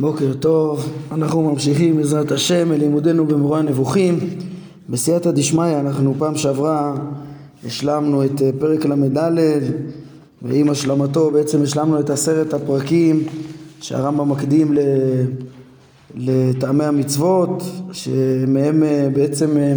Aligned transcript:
בוקר 0.00 0.32
טוב, 0.40 0.88
אנחנו 1.12 1.42
ממשיכים 1.42 1.96
בעזרת 1.96 2.32
השם 2.32 2.72
לימודנו 2.72 3.26
במורה 3.26 3.58
הנבוכים. 3.58 4.18
בסייעתא 4.88 5.30
דשמיא 5.30 5.80
אנחנו 5.80 6.14
פעם 6.18 6.36
שעברה 6.36 6.94
השלמנו 7.66 8.24
את 8.24 8.42
אה, 8.42 8.50
פרק 8.58 8.84
ל"ד 8.84 9.18
ועם 10.42 10.70
השלמתו 10.70 11.30
בעצם 11.30 11.62
השלמנו 11.62 12.00
את 12.00 12.10
עשרת 12.10 12.54
הפרקים 12.54 13.22
שהרמב"ם 13.80 14.30
מקדים 14.30 14.74
לטעמי 16.16 16.84
המצוות 16.84 17.62
שמהם 17.92 18.82
אה, 18.82 19.08
בעצם 19.14 19.56
אה, 19.56 19.74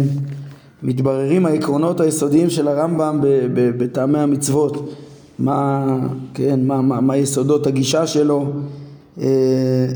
מתבררים 0.82 1.46
העקרונות 1.46 2.00
היסודיים 2.00 2.50
של 2.50 2.68
הרמב"ם 2.68 3.20
בטעמי 3.54 4.18
המצוות. 4.18 4.94
מה, 5.38 5.86
כן, 6.34 6.60
מה, 6.66 6.82
מה, 6.82 7.00
מה 7.00 7.16
יסודות 7.16 7.66
הגישה 7.66 8.06
שלו 8.06 8.52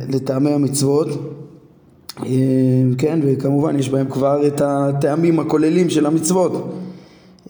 לטעמי 0.08 0.50
המצוות. 0.50 1.08
אה, 2.18 2.26
כן 2.98 3.20
וכמובן 3.22 3.78
יש 3.78 3.88
בהם 3.88 4.06
כבר 4.10 4.46
את 4.46 4.60
הטעמים 4.64 5.40
הכוללים 5.40 5.90
של 5.90 6.06
המצוות 6.06 6.72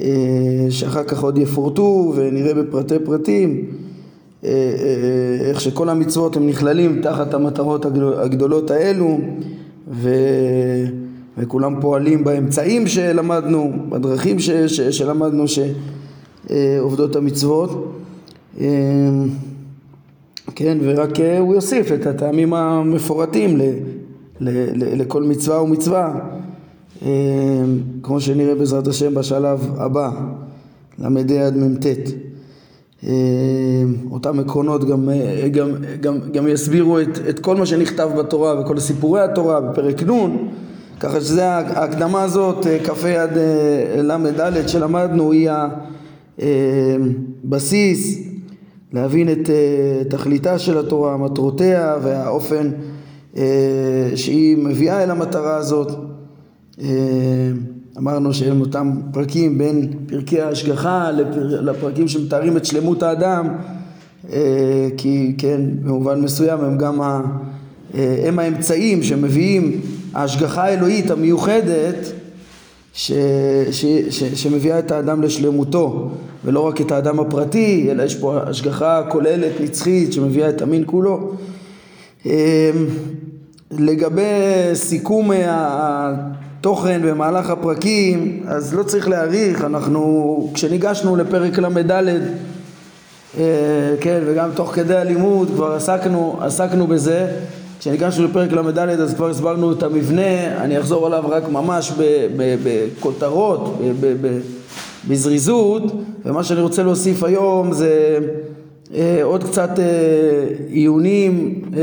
אה, 0.01 0.07
שאחר 0.71 1.05
כך 1.05 1.23
עוד 1.23 1.39
יפורטו 1.39 2.13
ונראה 2.17 2.55
בפרטי 2.55 2.95
פרטים 3.05 3.67
איך 5.41 5.61
שכל 5.61 5.89
המצוות 5.89 6.37
הם 6.37 6.47
נכללים 6.47 7.03
תחת 7.03 7.35
המטרות 7.35 7.87
הגדולות 8.17 8.71
האלו 8.71 9.19
ו... 9.91 10.11
וכולם 11.39 11.81
פועלים 11.81 12.25
באמצעים 12.25 12.87
שלמדנו, 12.87 13.73
בדרכים 13.89 14.39
ש... 14.39 14.51
ש... 14.51 14.81
שלמדנו 14.81 15.45
שעובדות 16.49 17.17
המצוות 17.17 17.99
כן, 20.55 20.79
ורק 20.83 21.21
אה, 21.21 21.39
הוא 21.39 21.55
יוסיף 21.55 21.93
את 21.93 22.07
הטעמים 22.07 22.55
המפורטים 22.55 23.57
ל, 23.57 23.63
ל, 24.41 24.49
ל, 24.51 25.01
לכל 25.01 25.23
מצווה 25.23 25.63
ומצווה, 25.63 26.15
אה, 27.03 27.11
כמו 28.03 28.21
שנראה 28.21 28.55
בעזרת 28.55 28.87
השם 28.87 29.15
בשלב 29.15 29.71
הבא, 29.77 30.11
ל"ה 30.99 31.47
עד 31.47 31.57
מ"ט. 31.57 31.87
אה, 33.07 33.13
אותם 34.11 34.41
עקרונות 34.41 34.85
גם, 34.85 35.09
גם, 35.53 35.71
גם, 36.01 36.19
גם 36.33 36.49
יסבירו 36.49 37.01
את, 37.01 37.19
את 37.29 37.39
כל 37.39 37.57
מה 37.57 37.67
שנכתב 37.67 38.11
בתורה 38.19 38.61
וכל 38.61 38.79
סיפורי 38.79 39.21
התורה 39.21 39.61
בפרק 39.61 40.03
נ', 40.03 40.49
ככה 41.01 41.21
שזה 41.21 41.49
ההקדמה 41.49 42.23
הזאת, 42.23 42.67
כ"ה 42.85 43.23
עד 43.23 43.39
ל"ד 43.99 44.69
שלמדנו, 44.69 45.33
היא 45.33 45.51
הבסיס 46.39 48.32
להבין 48.93 49.33
את 49.33 49.47
uh, 49.47 50.11
תכליתה 50.11 50.59
של 50.59 50.79
התורה, 50.79 51.17
מטרותיה 51.17 51.97
והאופן 52.03 52.71
uh, 53.35 53.39
שהיא 54.15 54.57
מביאה 54.57 55.03
אל 55.03 55.11
המטרה 55.11 55.57
הזאת. 55.57 55.91
Uh, 56.79 56.83
אמרנו 57.99 58.35
שהם 58.35 58.61
אותם 58.61 58.93
פרקים 59.13 59.59
בין 59.59 59.93
פרקי 60.07 60.41
ההשגחה 60.41 61.11
לפר... 61.11 61.61
לפרקים 61.61 62.09
שמתארים 62.09 62.57
את 62.57 62.65
שלמות 62.65 63.03
האדם, 63.03 63.49
uh, 63.49 64.31
כי 64.97 65.35
כן, 65.39 65.61
במובן 65.83 66.21
מסוים 66.21 66.61
הם 66.61 66.79
גם 66.79 67.01
ה... 67.01 67.21
הם 68.25 68.39
האמצעים 68.39 69.03
שמביאים 69.03 69.81
ההשגחה 70.15 70.65
האלוהית 70.65 71.11
המיוחדת 71.11 72.13
ש, 72.95 73.13
ש, 73.71 73.85
ש, 74.11 74.25
שמביאה 74.25 74.79
את 74.79 74.91
האדם 74.91 75.23
לשלמותו 75.23 76.11
ולא 76.45 76.61
רק 76.61 76.81
את 76.81 76.93
האדם 76.93 77.21
הפרטי 77.21 77.89
אלא 77.91 78.03
יש 78.03 78.15
פה 78.15 78.39
השגחה 78.39 79.03
כוללת 79.09 79.61
נצחית 79.61 80.13
שמביאה 80.13 80.49
את 80.49 80.63
המין 80.63 80.83
כולו. 80.87 81.33
אמ, 82.27 82.31
לגבי 83.71 84.23
סיכום 84.75 85.31
התוכן 85.47 87.01
במהלך 87.05 87.51
הפרקים 87.51 88.43
אז 88.47 88.75
לא 88.75 88.83
צריך 88.83 89.09
להעריך 89.09 89.65
אנחנו 89.65 90.51
כשניגשנו 90.55 91.17
לפרק 91.17 91.59
ל"ד 91.59 91.91
אה, 93.39 93.95
כן 94.01 94.23
וגם 94.27 94.51
תוך 94.55 94.75
כדי 94.75 94.97
הלימוד 94.97 95.51
כבר 95.55 95.73
עסקנו, 95.73 96.39
עסקנו 96.41 96.87
בזה 96.87 97.27
כשניגשנו 97.83 98.25
לפרק 98.25 98.53
ל"ד 98.53 98.79
אז 98.79 99.15
כבר 99.15 99.29
הסברנו 99.31 99.73
את 99.73 99.83
המבנה, 99.83 100.63
אני 100.65 100.79
אחזור 100.79 101.07
עליו 101.07 101.25
רק 101.29 101.49
ממש 101.49 101.93
בכותרות, 102.37 103.79
בזריזות, 105.09 105.83
ומה 106.25 106.45
שאני 106.45 106.61
רוצה 106.61 106.83
להוסיף 106.83 107.23
היום 107.23 107.73
זה 107.73 108.19
אה, 108.95 109.21
עוד 109.23 109.45
קצת 109.45 109.79
אה, 109.79 109.85
עיונים 110.69 111.63
אה, 111.77 111.81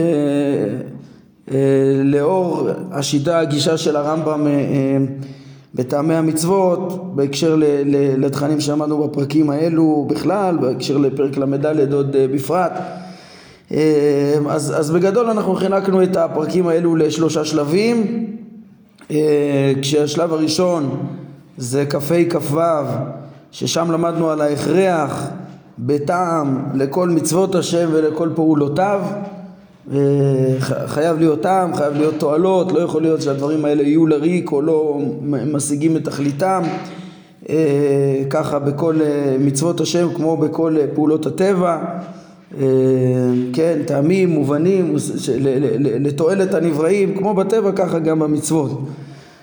אה, 1.52 1.58
לאור 2.04 2.70
השיטה, 2.92 3.40
הגישה 3.40 3.78
של 3.78 3.96
הרמב"ם 3.96 4.48
אה, 4.48 4.52
אה, 4.52 4.98
בטעמי 5.76 6.14
המצוות, 6.14 7.16
בהקשר 7.16 7.62
לתכנים 8.18 8.62
שלמדנו 8.62 9.08
בפרקים 9.08 9.50
האלו 9.50 10.08
בכלל, 10.10 10.58
בהקשר 10.58 10.98
לפרק 10.98 11.38
ל"ד 11.38 11.94
עוד 11.94 12.16
אה, 12.16 12.28
בפרט. 12.28 12.72
אמ, 13.72 13.78
אז, 14.50 14.74
אז 14.80 14.92
בגדול 14.92 15.30
אנחנו 15.30 15.56
חילקנו 15.56 16.04
את 16.04 16.18
הפרקים 16.18 16.68
האלו 16.68 16.96
לשלושה 16.96 17.46
שלבים. 17.46 18.28
אמ, 19.12 19.16
כשהשלב 19.82 20.34
הראשון 20.34 21.08
זה 21.58 21.86
כ"ה 21.86 22.00
כ"ו 22.30 22.60
ששם 23.52 23.92
למדנו 23.92 24.30
על 24.30 24.42
ההכרח 24.42 25.28
בטעם 25.80 26.64
לכל 26.74 27.10
מצוות 27.10 27.56
השם 27.56 27.90
ולכל 27.92 28.30
פעולותיו. 28.36 29.02
חייב 30.86 31.20
להיות 31.20 31.42
טעם, 31.42 31.76
חייב 31.76 31.94
להיות 31.94 32.16
תועלות, 32.18 32.72
לא 32.72 32.80
יכול 32.80 33.02
להיות 33.02 33.22
שהדברים 33.22 33.66
האלה 33.66 33.84
יהיו 33.84 34.08
לריק 34.08 34.52
או 34.52 34.62
לא 34.62 35.00
משיגים 35.24 35.98
את 35.98 36.06
תכליתם. 36.06 36.64
אמ, 37.50 37.56
ככה 38.30 38.60
בכל 38.60 39.00
מצוות 39.40 39.82
השם 39.82 40.14
כמו 40.14 40.38
בכל 40.38 40.76
פעולות 40.94 41.26
הטבע. 41.26 41.78
אה, 41.78 42.19
כן, 43.54 43.80
טעמים 43.86 44.30
מובנים 44.30 44.96
לתועלת 46.00 46.54
הנבראים, 46.54 47.18
כמו 47.18 47.34
בטבע 47.34 47.72
ככה 47.72 48.00
גם 48.00 48.20
במצוות. 48.20 48.82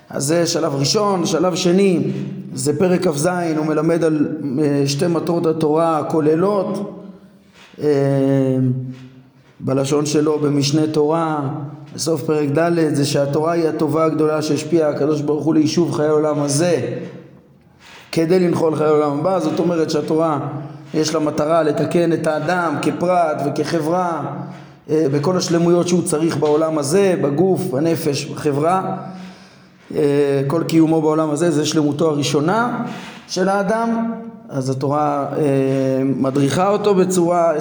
אז 0.09 0.25
זה 0.25 0.47
שלב 0.47 0.75
ראשון, 0.75 1.25
שלב 1.25 1.55
שני 1.55 2.11
זה 2.53 2.79
פרק 2.79 3.07
כ"ז, 3.07 3.29
הוא 3.57 3.65
מלמד 3.65 4.03
על 4.03 4.27
אה, 4.59 4.83
שתי 4.87 5.07
מטרות 5.07 5.45
התורה 5.45 5.99
הכוללות 5.99 7.01
אה, 7.81 7.87
בלשון 9.59 10.05
שלו 10.05 10.39
במשנה 10.39 10.87
תורה, 10.87 11.49
בסוף 11.95 12.23
פרק 12.23 12.49
ד' 12.49 12.93
זה 12.93 13.05
שהתורה 13.05 13.51
היא 13.51 13.67
הטובה 13.67 14.05
הגדולה 14.05 14.41
שהשפיעה 14.41 14.89
הקדוש 14.89 15.21
ברוך 15.21 15.45
הוא 15.45 15.53
ליישוב 15.53 15.91
חיי 15.91 16.07
העולם 16.07 16.39
הזה 16.39 16.97
כדי 18.11 18.39
לנחול 18.39 18.75
חיי 18.75 18.87
העולם 18.87 19.19
הבא, 19.19 19.39
זאת 19.39 19.59
אומרת 19.59 19.89
שהתורה 19.89 20.39
יש 20.93 21.13
לה 21.13 21.19
מטרה 21.19 21.63
לתקן 21.63 22.13
את 22.13 22.27
האדם 22.27 22.75
כפרט 22.81 23.41
וכחברה 23.45 24.21
אה, 24.89 25.05
בכל 25.11 25.37
השלמויות 25.37 25.87
שהוא 25.87 26.03
צריך 26.03 26.37
בעולם 26.37 26.77
הזה, 26.77 27.15
בגוף, 27.21 27.61
בנפש, 27.61 28.25
בחברה. 28.25 28.97
אה, 29.95 30.41
כל 30.47 30.63
קיומו 30.63 31.01
בעולם 31.01 31.29
הזה 31.29 31.51
זה 31.51 31.65
שלמותו 31.65 32.09
הראשונה 32.09 32.85
של 33.27 33.49
האדם, 33.49 34.13
אז 34.49 34.69
התורה 34.69 35.25
אה, 35.37 35.43
מדריכה 36.03 36.69
אותו 36.69 36.95
בצורה, 36.95 37.53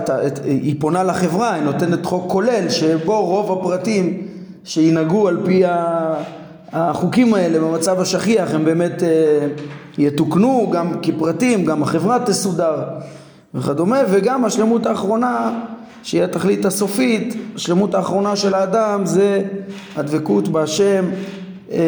היא 0.44 0.74
פונה 0.78 1.02
לחברה, 1.02 1.54
היא 1.54 1.62
נותנת 1.62 2.06
חוק 2.06 2.32
כולל 2.32 2.68
שבו 2.68 3.24
רוב 3.24 3.58
הפרטים 3.58 4.22
שינהגו 4.64 5.28
על 5.28 5.40
פי 5.44 5.62
החוקים 6.72 7.34
האלה 7.34 7.58
במצב 7.58 8.00
השכיח 8.00 8.54
הם 8.54 8.64
באמת 8.64 9.02
יתוקנו 9.98 10.70
גם 10.72 10.92
כפרטים, 11.02 11.64
גם 11.64 11.82
החברה 11.82 12.18
תסודר 12.26 12.82
וכדומה, 13.54 14.00
וגם 14.10 14.44
השלמות 14.44 14.86
האחרונה 14.86 15.60
שהיא 16.02 16.22
התכלית 16.22 16.64
הסופית, 16.64 17.34
השלמות 17.54 17.94
האחרונה 17.94 18.36
של 18.36 18.54
האדם 18.54 19.06
זה 19.06 19.42
הדבקות 19.96 20.48
בהשם 20.48 21.04
אה, 21.72 21.78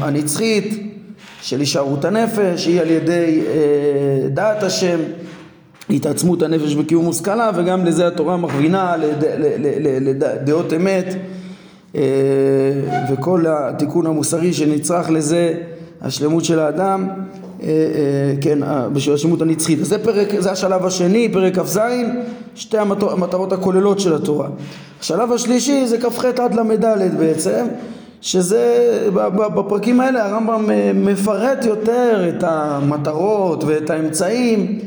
הנצחית 0.00 0.94
של 1.42 1.60
הישארות 1.60 2.04
הנפש, 2.04 2.66
היא 2.66 2.80
על 2.80 2.90
ידי 2.90 3.40
אה, 3.46 4.28
דעת 4.28 4.62
השם, 4.62 4.98
התעצמות 5.90 6.42
הנפש 6.42 6.74
בקיום 6.74 7.04
מושכלה, 7.04 7.50
וגם 7.54 7.84
לזה 7.84 8.06
התורה 8.06 8.36
מכווינה 8.36 8.94
לדעות 10.00 10.72
אמת 10.72 11.14
אה, 11.94 12.00
וכל 13.12 13.44
התיקון 13.48 14.06
המוסרי 14.06 14.52
שנצרך 14.52 15.10
לזה 15.10 15.54
השלמות 16.02 16.44
של 16.44 16.58
האדם, 16.58 17.08
אה, 17.62 17.66
אה, 17.66 18.34
כן, 18.40 18.58
בשביל 18.92 19.14
השלמות 19.14 19.42
הנצחית. 19.42 19.84
זה 19.84 20.04
פרק, 20.04 20.28
זה 20.38 20.52
השלב 20.52 20.86
השני, 20.86 21.28
פרק 21.32 21.58
כ"ז, 21.58 21.80
שתי 22.54 22.78
המטרות 22.78 23.52
הכוללות 23.52 24.00
של 24.00 24.14
התורה. 24.14 24.48
השלב 25.00 25.32
השלישי 25.32 25.86
זה 25.86 25.98
כ"ח 25.98 26.24
עד 26.24 26.54
ל"ד 26.54 27.18
בעצם, 27.18 27.66
שזה, 28.20 28.90
בפרקים 29.54 30.00
האלה 30.00 30.26
הרמב"ם 30.26 30.70
אה, 30.70 30.90
מפרט 30.94 31.64
יותר 31.64 32.28
את 32.28 32.44
המטרות 32.46 33.64
ואת 33.64 33.90
האמצעים 33.90 34.78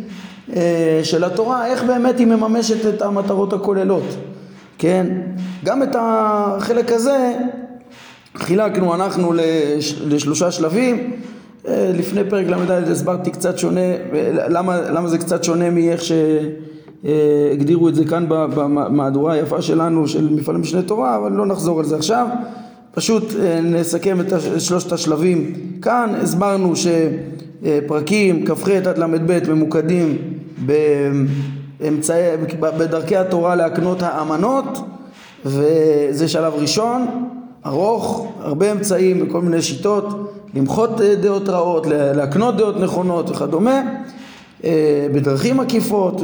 של 1.04 1.24
התורה, 1.24 1.68
איך 1.68 1.84
באמת 1.84 2.20
היא 2.20 2.28
מממשת 2.28 2.96
את 2.96 3.02
המטרות 3.02 3.54
הכוללות. 3.54 4.04
כן? 4.78 5.08
גם 5.66 5.84
את 5.84 5.96
החלק 6.00 6.92
הזה 6.92 7.34
חילקנו 8.38 8.96
אנחנו 8.96 9.34
לש, 9.34 10.02
לשלושה 10.08 10.52
שלבים 10.52 11.12
אה, 11.68 11.92
לפני 11.98 12.30
פרק 12.30 12.48
ל"ד 12.48 12.72
הסברתי 12.72 13.32
קצת 13.32 13.58
שונה, 13.58 13.82
למה, 14.50 14.82
למה 14.82 15.08
זה 15.08 15.18
קצת 15.18 15.44
שונה 15.44 15.70
מאיך 15.70 16.02
שהגדירו 17.04 17.90
את 17.90 17.96
זה 17.96 18.06
כאן 18.06 18.26
במהדורה 18.30 19.34
היפה 19.34 19.62
שלנו 19.62 20.08
של 20.08 20.34
מפעלי 20.34 20.60
משנה 20.60 20.82
תורה, 20.82 21.18
אבל 21.18 21.32
לא 21.32 21.46
נחזור 21.46 21.80
על 21.80 21.86
זה 21.86 21.96
עכשיו. 21.96 22.28
פשוט 22.94 23.24
אה, 23.40 23.62
נסכם 23.62 24.22
את 24.22 24.34
שלושת 24.60 24.92
השלבים 24.92 25.54
כאן. 25.82 26.14
הסברנו 26.22 26.74
שפרקים 26.76 28.46
כ"ח 28.46 28.70
עד 28.70 28.98
ל"ב 28.98 29.52
ממוקדים 29.54 30.18
באמצעי, 30.66 32.38
בדרכי 32.60 33.18
התורה 33.18 33.56
להקנות 33.56 34.02
האמנות, 34.02 34.66
וזה 35.46 36.28
שלב 36.28 36.54
ראשון, 36.54 37.08
ארוך, 37.66 38.28
הרבה 38.40 38.72
אמצעים 38.72 39.28
וכל 39.28 39.42
מיני 39.42 39.62
שיטות. 39.62 40.06
למחות 40.56 41.02
אה, 41.02 41.16
דעות 41.16 41.50
רעות, 41.50 41.88
להקנות 41.88 42.58
דעות 42.58 42.80
נכונות 42.80 43.30
וכדומה, 43.30 43.82
אה, 44.64 45.08
בדרכים 45.14 45.60
עקיפות, 45.60 46.22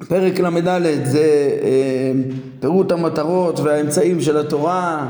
ופרק 0.00 0.40
ל"ד 0.40 1.04
זה 1.04 1.50
אה, 1.62 2.12
פירוט 2.60 2.92
המטרות 2.92 3.60
והאמצעים 3.60 4.20
של 4.20 4.36
התורה 4.36 5.06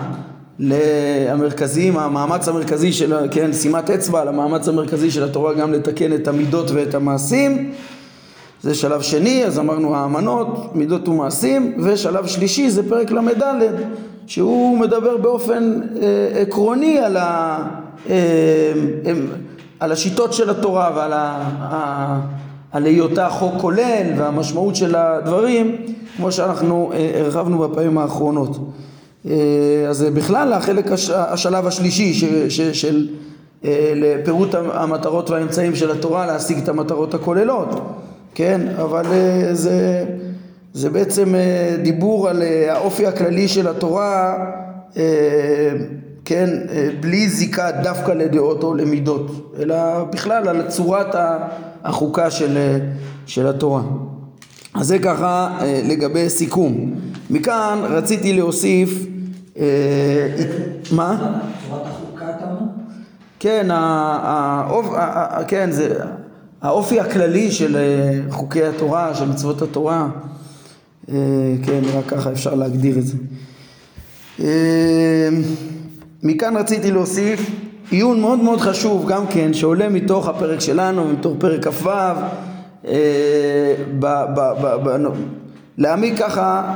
המרכזיים, 1.29 1.97
המאמץ 1.97 2.49
המרכזי 2.49 2.93
של, 2.93 3.15
כן, 3.31 3.53
שימת 3.53 3.91
אצבע 3.91 4.21
על 4.21 4.29
המאמץ 4.29 4.69
המרכזי 4.69 5.11
של 5.11 5.25
התורה 5.25 5.55
גם 5.55 5.73
לתקן 5.73 6.13
את 6.13 6.29
המידות 6.29 6.71
ואת 6.71 6.95
המעשים 6.95 7.73
זה 8.63 8.75
שלב 8.75 9.03
שני, 9.03 9.45
אז 9.45 9.59
אמרנו 9.59 9.97
האמנות, 9.97 10.75
מידות 10.75 11.09
ומעשים, 11.09 11.75
ושלב 11.85 12.27
שלישי 12.27 12.71
זה 12.71 12.89
פרק 12.89 13.11
ל"ד 13.11 13.43
שהוא 14.31 14.79
מדבר 14.79 15.17
באופן 15.17 15.81
אה, 16.03 16.41
עקרוני 16.41 16.99
על, 16.99 17.17
ה, 17.17 17.59
אה, 18.11 18.15
אה, 19.07 19.13
על 19.81 19.93
השיטות 19.93 20.33
של 20.33 20.51
התורה 20.51 20.91
ועל 20.97 21.13
ה, 21.13 21.43
ה, 21.61 22.21
על 22.73 22.85
היותה 22.85 23.29
חוק 23.29 23.55
כולל 23.61 24.07
והמשמעות 24.17 24.77
של 24.77 24.95
הדברים 24.95 25.77
כמו 26.17 26.33
שאנחנו 26.33 26.93
אה, 26.95 27.21
הרחבנו 27.21 27.59
בפעמים 27.59 27.99
האחרונות. 27.99 28.59
אה, 29.27 29.35
אז 29.89 30.03
בכלל 30.03 30.53
החלק 30.53 30.93
הש, 30.93 31.11
השלב 31.11 31.67
השלישי 31.67 32.15
ש, 32.15 32.25
ש, 32.49 32.61
של 32.61 33.09
אה, 33.65 33.93
לפירוט 33.97 34.55
המטרות 34.55 35.31
והאמצעים 35.31 35.77
של 35.77 35.91
התורה 35.91 36.27
להשיג 36.27 36.59
את 36.59 36.69
המטרות 36.69 37.15
הכוללות, 37.15 37.81
כן? 38.35 38.61
אבל 38.83 39.07
אה, 39.07 39.49
זה 39.53 40.05
זה 40.73 40.91
בעצם 40.91 41.35
אה, 41.35 41.77
דיבור 41.83 42.29
על 42.29 42.43
אה, 42.43 42.75
האופי 42.75 43.07
הכללי 43.07 43.49
של 43.49 43.69
התורה, 43.69 44.37
אה, 44.97 45.03
כן, 46.25 46.51
בלי 47.01 47.29
זיקה 47.29 47.71
דווקא 47.83 48.13
לדעות 48.13 48.63
או 48.63 48.75
למידות, 48.75 49.55
אלא 49.59 50.05
בכלל 50.05 50.49
על 50.49 50.69
צורת 50.69 51.15
החוקה 51.85 52.31
של, 52.31 52.79
של 53.27 53.47
התורה. 53.47 53.83
אז 54.75 54.87
זה 54.87 54.99
ככה 54.99 55.59
לגבי 55.85 56.31
סיכום. 56.31 56.95
מכאן 57.31 57.79
רציתי 57.89 58.33
להוסיף, 58.33 59.07
מה? 60.93 61.41
צורת 61.69 61.83
החוקה 61.87 62.31
אתה 62.31 62.45
אומר? 62.45 62.71
כן, 63.39 63.69
כן, 65.49 65.71
זה 65.71 65.95
האופי 66.63 67.01
הכללי 67.01 67.51
של 67.51 67.77
חוקי 68.31 68.65
התורה, 68.65 69.15
של 69.15 69.29
מצוות 69.29 69.63
התורה. 69.63 70.09
אה, 71.11 71.17
כן, 71.63 71.81
רק 71.95 72.05
ככה 72.07 72.33
אפשר 72.33 72.55
להגדיר 72.55 72.99
את 72.99 73.07
זה. 73.07 73.17
אה, 74.41 75.29
מכאן 76.23 76.57
רציתי 76.57 76.91
להוסיף 76.91 77.51
עיון 77.91 78.21
מאוד 78.21 78.39
מאוד 78.39 78.61
חשוב 78.61 79.09
גם 79.09 79.27
כן 79.27 79.55
שעולה 79.55 79.89
מתוך 79.89 80.29
הפרק 80.29 80.61
שלנו, 80.61 81.09
מתוך 81.09 81.37
פרק 81.39 81.69
כ"ו, 81.69 81.91
אה, 82.89 83.75
להעמיק 85.79 86.19
ככה, 86.19 86.75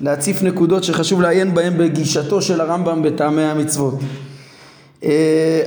להציף 0.00 0.42
נקודות 0.42 0.84
שחשוב 0.84 1.20
לעיין 1.20 1.54
בהן 1.54 1.78
בגישתו 1.78 2.42
של 2.42 2.60
הרמב"ם 2.60 3.02
בטעמי 3.02 3.42
המצוות. 3.42 3.94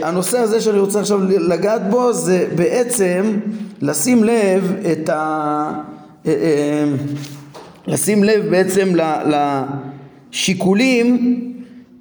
הנושא 0.02 0.38
הזה 0.38 0.62
שאני 0.62 0.80
רוצה 0.80 1.00
עכשיו 1.00 1.20
לגעת 1.24 1.90
בו 1.90 2.14
זה 2.14 2.48
בעצם 2.56 3.40
לשים 3.82 4.24
לב 4.24 4.74
את 4.92 5.10
ה... 5.10 5.72
לשים 7.90 8.24
לב 8.24 8.46
בעצם 8.50 8.94
לשיקולים 10.32 11.36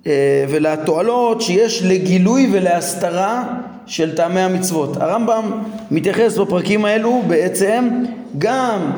אה, 0.07 0.45
ולתועלות 0.49 1.43
שיש 1.43 1.83
לגילוי 1.83 2.49
ולהסתרה 2.53 3.45
של 3.87 4.17
טעמי 4.17 4.41
המצוות. 4.41 4.97
הרמב"ם 4.97 5.51
מתייחס 5.91 6.39
בפרקים 6.39 6.85
האלו 6.85 7.23
בעצם 7.27 7.89
גם 8.39 8.91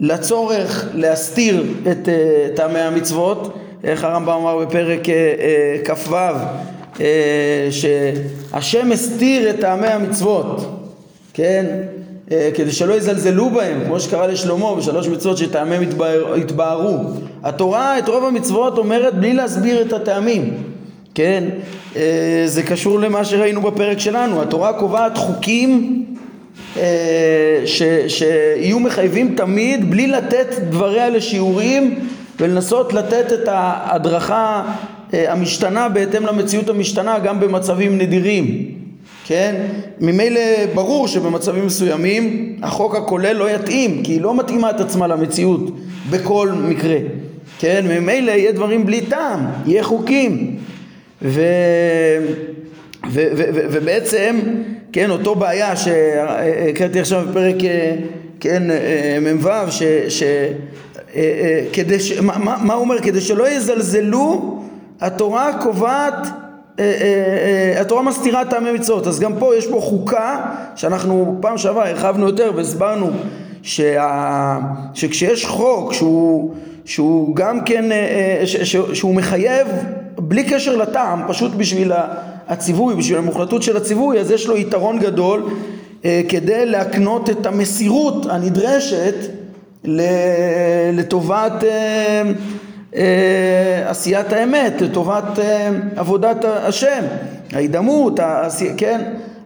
לצורך 0.00 0.88
להסתיר 0.94 1.64
את 1.90 2.08
אה, 2.08 2.48
טעמי 2.54 2.80
המצוות, 2.80 3.58
איך 3.84 4.04
הרמב"ם 4.04 4.32
אמר 4.32 4.58
בפרק 4.58 5.08
אה, 5.08 5.76
כ"ו 5.84 6.16
שהשם 7.70 8.92
הסתיר 8.92 9.50
את 9.50 9.60
טעמי 9.60 9.86
המצוות, 9.86 10.84
כן? 11.34 11.66
אה, 12.32 12.50
כדי 12.54 12.72
שלא 12.72 12.94
יזלזלו 12.94 13.50
בהם, 13.50 13.84
כמו 13.84 14.00
שקרה 14.00 14.26
לשלמה 14.26 14.74
בשלוש 14.74 15.08
מצוות 15.08 15.38
שטעמיהם 15.38 15.82
התבהרו. 16.36 16.98
התורה 17.42 17.98
את 17.98 18.08
רוב 18.08 18.24
המצוות 18.24 18.78
אומרת 18.78 19.14
בלי 19.14 19.32
להסביר 19.32 19.82
את 19.82 19.92
הטעמים, 19.92 20.54
כן? 21.14 21.44
אה, 21.96 22.42
זה 22.46 22.62
קשור 22.62 23.00
למה 23.00 23.24
שראינו 23.24 23.62
בפרק 23.62 23.98
שלנו. 23.98 24.42
התורה 24.42 24.72
קובעת 24.72 25.18
חוקים 25.18 26.04
אה, 26.76 27.62
ש, 27.64 27.82
שיהיו 28.08 28.80
מחייבים 28.80 29.34
תמיד 29.36 29.90
בלי 29.90 30.06
לתת 30.06 30.54
דבריה 30.70 31.10
לשיעורים 31.10 31.98
ולנסות 32.40 32.92
לתת 32.92 33.32
את 33.32 33.48
ההדרכה 33.48 34.62
המשתנה 35.12 35.88
בהתאם 35.88 36.26
למציאות 36.26 36.68
המשתנה 36.68 37.18
גם 37.18 37.40
במצבים 37.40 37.98
נדירים. 37.98 38.77
כן? 39.28 39.54
ממילא 40.00 40.40
ברור 40.74 41.08
שבמצבים 41.08 41.66
מסוימים 41.66 42.56
החוק 42.62 42.94
הכולל 42.94 43.32
לא 43.32 43.50
יתאים, 43.50 44.02
כי 44.02 44.12
היא 44.12 44.20
לא 44.20 44.36
מתאימה 44.36 44.70
את 44.70 44.80
עצמה 44.80 45.06
למציאות 45.06 45.70
בכל 46.10 46.52
מקרה, 46.52 46.96
כן? 47.58 47.84
ממילא 47.88 48.30
יהיה 48.30 48.52
דברים 48.52 48.86
בלי 48.86 49.00
טעם, 49.00 49.46
יהיה 49.66 49.84
חוקים. 49.84 50.56
ו... 51.22 51.42
ו... 53.10 53.22
ו... 53.32 53.42
ו... 53.54 53.60
ובעצם, 53.72 54.38
כן, 54.92 55.10
אותו 55.10 55.34
בעיה 55.34 55.76
שהקראתי 55.76 57.00
עכשיו 57.00 57.26
בפרק, 57.28 57.56
כן, 58.40 58.62
מ"ו, 59.22 59.48
ש... 59.70 59.82
ש... 60.08 60.22
כדי 61.72 62.00
ש... 62.00 62.12
מה, 62.12 62.38
מה 62.38 62.74
הוא 62.74 62.80
אומר? 62.80 63.00
כדי 63.00 63.20
שלא 63.20 63.48
יזלזלו, 63.48 64.62
התורה 65.00 65.58
קובעת 65.62 66.14
אה, 66.14 66.20
אה, 66.20 66.28
אה, 66.28 66.47
התורה 67.80 68.02
מסתירה 68.02 68.44
טעמי 68.44 68.72
מצוות, 68.72 69.06
אז 69.06 69.20
גם 69.20 69.32
פה 69.38 69.56
יש 69.56 69.66
פה 69.66 69.80
חוקה 69.80 70.46
שאנחנו 70.76 71.38
פעם 71.40 71.58
שעברה 71.58 71.88
הרחבנו 71.88 72.26
יותר 72.26 72.52
והסברנו 72.56 73.10
שה... 73.62 74.58
שכשיש 74.94 75.46
חוק 75.46 75.92
שהוא, 75.92 76.54
שהוא 76.84 77.36
גם 77.36 77.60
כן, 77.64 77.84
ש... 78.44 78.56
ש... 78.56 78.76
שהוא 78.92 79.14
מחייב 79.14 79.68
בלי 80.18 80.44
קשר 80.44 80.76
לטעם, 80.76 81.22
פשוט 81.28 81.52
בשביל 81.54 81.92
הציווי, 82.48 82.94
בשביל 82.94 83.18
המוחלטות 83.18 83.62
של 83.62 83.76
הציווי, 83.76 84.20
אז 84.20 84.30
יש 84.30 84.46
לו 84.46 84.56
יתרון 84.56 84.98
גדול 84.98 85.42
כדי 86.02 86.66
להקנות 86.66 87.30
את 87.30 87.46
המסירות 87.46 88.26
הנדרשת 88.26 89.14
לטובת 90.92 91.64
אה, 91.64 92.22
עשיית 93.86 94.32
האמת, 94.32 94.80
לטובת 94.80 95.38
אה, 95.38 95.70
עבודת 95.96 96.44
השם, 96.44 97.04
ההידמות, 97.52 98.20
כן? 98.76 99.00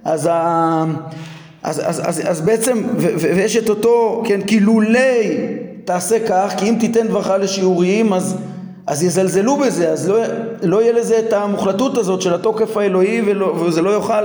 אז, 0.05 0.29
ה, 0.33 0.85
אז, 1.63 1.83
אז, 1.85 2.03
אז, 2.05 2.23
אז 2.31 2.41
בעצם, 2.41 2.83
ו, 2.97 3.07
ו, 3.17 3.37
ויש 3.37 3.57
את 3.57 3.69
אותו, 3.69 4.23
כן, 4.27 4.41
כי 4.41 4.61
לולי 4.61 5.47
תעשה 5.85 6.27
כך, 6.29 6.55
כי 6.57 6.69
אם 6.69 6.77
תיתן 6.81 7.09
דברך 7.09 7.31
לשיעוריים, 7.41 8.13
אז, 8.13 8.37
אז 8.87 9.03
יזלזלו 9.03 9.57
בזה, 9.57 9.89
אז 9.89 10.09
לא, 10.09 10.19
לא 10.63 10.83
יהיה 10.83 10.93
לזה 10.93 11.19
את 11.19 11.33
המוחלטות 11.33 11.99
הזאת 11.99 12.23
של 12.23 12.35
התוקף 12.35 12.77
האלוהי, 12.77 13.23
ולא, 13.27 13.47
וזה 13.47 13.83
לא 13.83 13.91
יוכל 13.91 14.23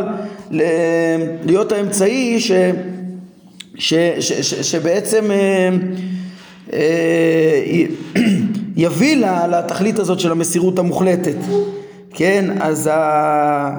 להיות 1.45 1.71
האמצעי 1.71 2.39
ש, 2.39 2.51
ש, 3.75 3.93
ש, 4.19 4.33
ש, 4.33 4.53
שבעצם 4.53 5.31
אה, 5.31 5.69
אה, 6.73 7.83
יביא 8.77 9.25
לתכלית 9.49 9.99
הזאת 9.99 10.19
של 10.19 10.31
המסירות 10.31 10.79
המוחלטת, 10.79 11.35
כן, 12.13 12.45
אז 12.59 12.89
ה... 12.93 13.69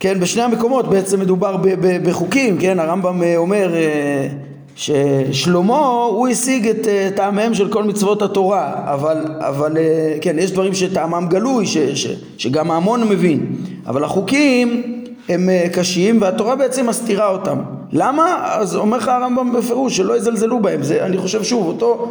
כן, 0.00 0.20
בשני 0.20 0.42
המקומות 0.42 0.88
בעצם 0.88 1.20
מדובר 1.20 1.56
בחוקים, 2.04 2.58
כן, 2.58 2.78
הרמב"ם 2.78 3.22
אה, 3.22 3.36
אומר, 3.36 3.74
אה, 3.74 4.28
ששלמה 4.74 5.78
הוא 5.86 6.28
השיג 6.28 6.68
את 6.68 6.88
אה, 6.88 7.08
טעמיהם 7.16 7.54
של 7.54 7.72
כל 7.72 7.84
מצוות 7.84 8.22
התורה, 8.22 8.74
אבל, 8.84 9.24
אבל 9.38 9.76
כן, 10.20 10.36
יש 10.38 10.52
דברים 10.52 10.74
שטעמם 10.74 11.26
גלוי, 11.30 11.66
ש, 11.66 11.78
ש, 11.78 12.06
שגם 12.38 12.70
ההמון 12.70 13.08
מבין, 13.08 13.46
אבל 13.86 14.04
החוקים 14.04 14.82
הם 15.28 15.48
קשים 15.72 16.22
והתורה 16.22 16.56
בעצם 16.56 16.86
מסתירה 16.86 17.28
אותם. 17.28 17.58
למה? 17.92 18.46
אז 18.48 18.76
אומר 18.76 18.96
לך 18.96 19.08
הרמב"ם 19.08 19.52
בפירוש 19.52 19.96
שלא 19.96 20.16
יזלזלו 20.16 20.60
בהם. 20.60 20.82
זה, 20.82 21.04
אני 21.04 21.18
חושב 21.18 21.42
שוב, 21.42 21.66
אותו 21.66 22.08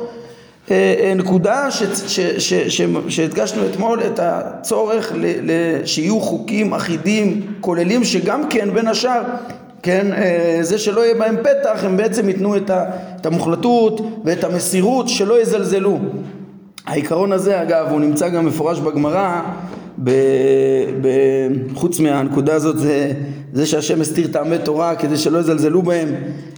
נקודה 1.15 1.71
ש, 1.71 1.83
ש, 2.07 2.19
ש, 2.19 2.81
שהדגשנו 3.07 3.65
אתמול 3.65 4.01
את 4.03 4.19
הצורך 4.23 5.13
שיהיו 5.85 6.19
חוקים 6.19 6.73
אחידים, 6.73 7.41
כוללים, 7.61 8.03
שגם 8.03 8.49
כן 8.49 8.73
בין 8.73 8.87
השאר 8.87 9.21
כן, 9.85 10.13
אה, 10.13 10.57
זה 10.61 10.77
שלא 10.77 11.01
יהיה 11.01 11.15
בהם 11.15 11.35
פתח, 11.37 11.83
הם 11.83 11.97
בעצם 11.97 12.29
ייתנו 12.29 12.55
את 12.57 13.25
המוחלטות 13.25 14.01
ואת 14.23 14.43
המסירות, 14.43 15.09
שלא 15.09 15.41
יזלזלו. 15.41 15.99
העיקרון 16.85 17.31
הזה, 17.31 17.61
אגב, 17.61 17.87
הוא 17.91 17.99
נמצא 17.99 18.29
גם 18.29 18.45
מפורש 18.45 18.79
בגמרא, 18.79 19.41
חוץ 21.73 21.99
מהנקודה 21.99 22.53
הזאת, 22.53 22.79
זה, 22.79 23.11
זה 23.53 23.65
שהשם 23.65 24.01
הסתיר 24.01 24.27
טעמי 24.27 24.57
תורה 24.57 24.95
כדי 24.95 25.17
שלא 25.17 25.39
יזלזלו 25.39 25.81
בהם, 25.81 26.07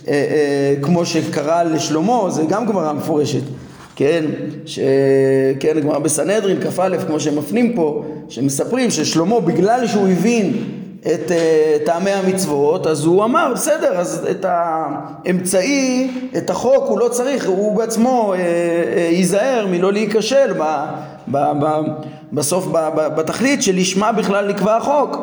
אה, 0.07 0.13
אה, 0.13 0.75
כמו 0.81 1.05
שקרה 1.05 1.63
לשלמה, 1.63 2.29
זה 2.29 2.43
גם 2.49 2.65
גמרא 2.65 2.93
מפורשת. 2.93 3.43
כן, 3.97 4.25
ש... 4.65 4.79
כן, 5.59 5.79
גמרא 5.79 5.99
בסנהדרין, 5.99 6.57
כ"א, 6.61 6.97
כמו 7.07 7.19
שהם 7.19 7.35
מפנים 7.35 7.73
פה, 7.75 8.03
שמספרים 8.29 8.91
ששלמה 8.91 9.39
בגלל 9.39 9.87
שהוא 9.87 10.07
הבין 10.07 10.53
את 11.01 11.31
uh, 11.31 11.85
טעמי 11.85 12.11
המצוות, 12.11 12.87
אז 12.87 13.05
הוא 13.05 13.23
אמר, 13.23 13.51
בסדר, 13.55 13.99
אז 13.99 14.27
את 14.31 14.45
האמצעי, 14.49 16.11
את 16.37 16.49
החוק 16.49 16.89
הוא 16.89 16.99
לא 16.99 17.07
צריך, 17.07 17.47
הוא 17.47 17.77
בעצמו 17.77 18.33
uh, 18.33 18.37
uh, 18.37 18.99
ייזהר 18.99 19.67
מלא 19.71 19.93
להיכשל 19.93 20.53
ב, 20.53 20.63
ב, 21.27 21.37
ב, 21.37 21.81
בסוף 22.33 22.67
ב, 22.67 22.77
ב, 22.95 23.07
בתכלית 23.15 23.63
שלשמה 23.63 24.11
בכלל 24.11 24.47
נקבע 24.47 24.77
החוק, 24.77 25.17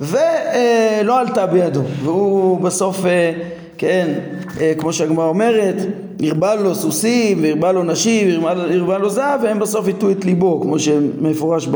ולא 0.00 1.16
uh, 1.16 1.20
עלתה 1.20 1.46
בידו, 1.46 1.82
והוא 2.02 2.60
בסוף, 2.60 3.04
uh, 3.04 3.61
כן, 3.82 4.08
uh, 4.48 4.60
כמו 4.78 4.92
שהגמרא 4.92 5.24
אומרת, 5.24 5.74
הרבה 6.22 6.54
לו 6.54 6.74
סוסים, 6.74 7.42
והרבה 7.42 7.72
לו 7.72 7.82
נשים, 7.82 8.44
והרבה 8.44 8.98
לו 8.98 9.10
זהב, 9.10 9.40
והם 9.42 9.58
בסוף 9.58 9.88
הטו 9.88 10.10
את 10.10 10.24
ליבו, 10.24 10.60
כמו 10.60 10.78
שמפורש 10.78 11.68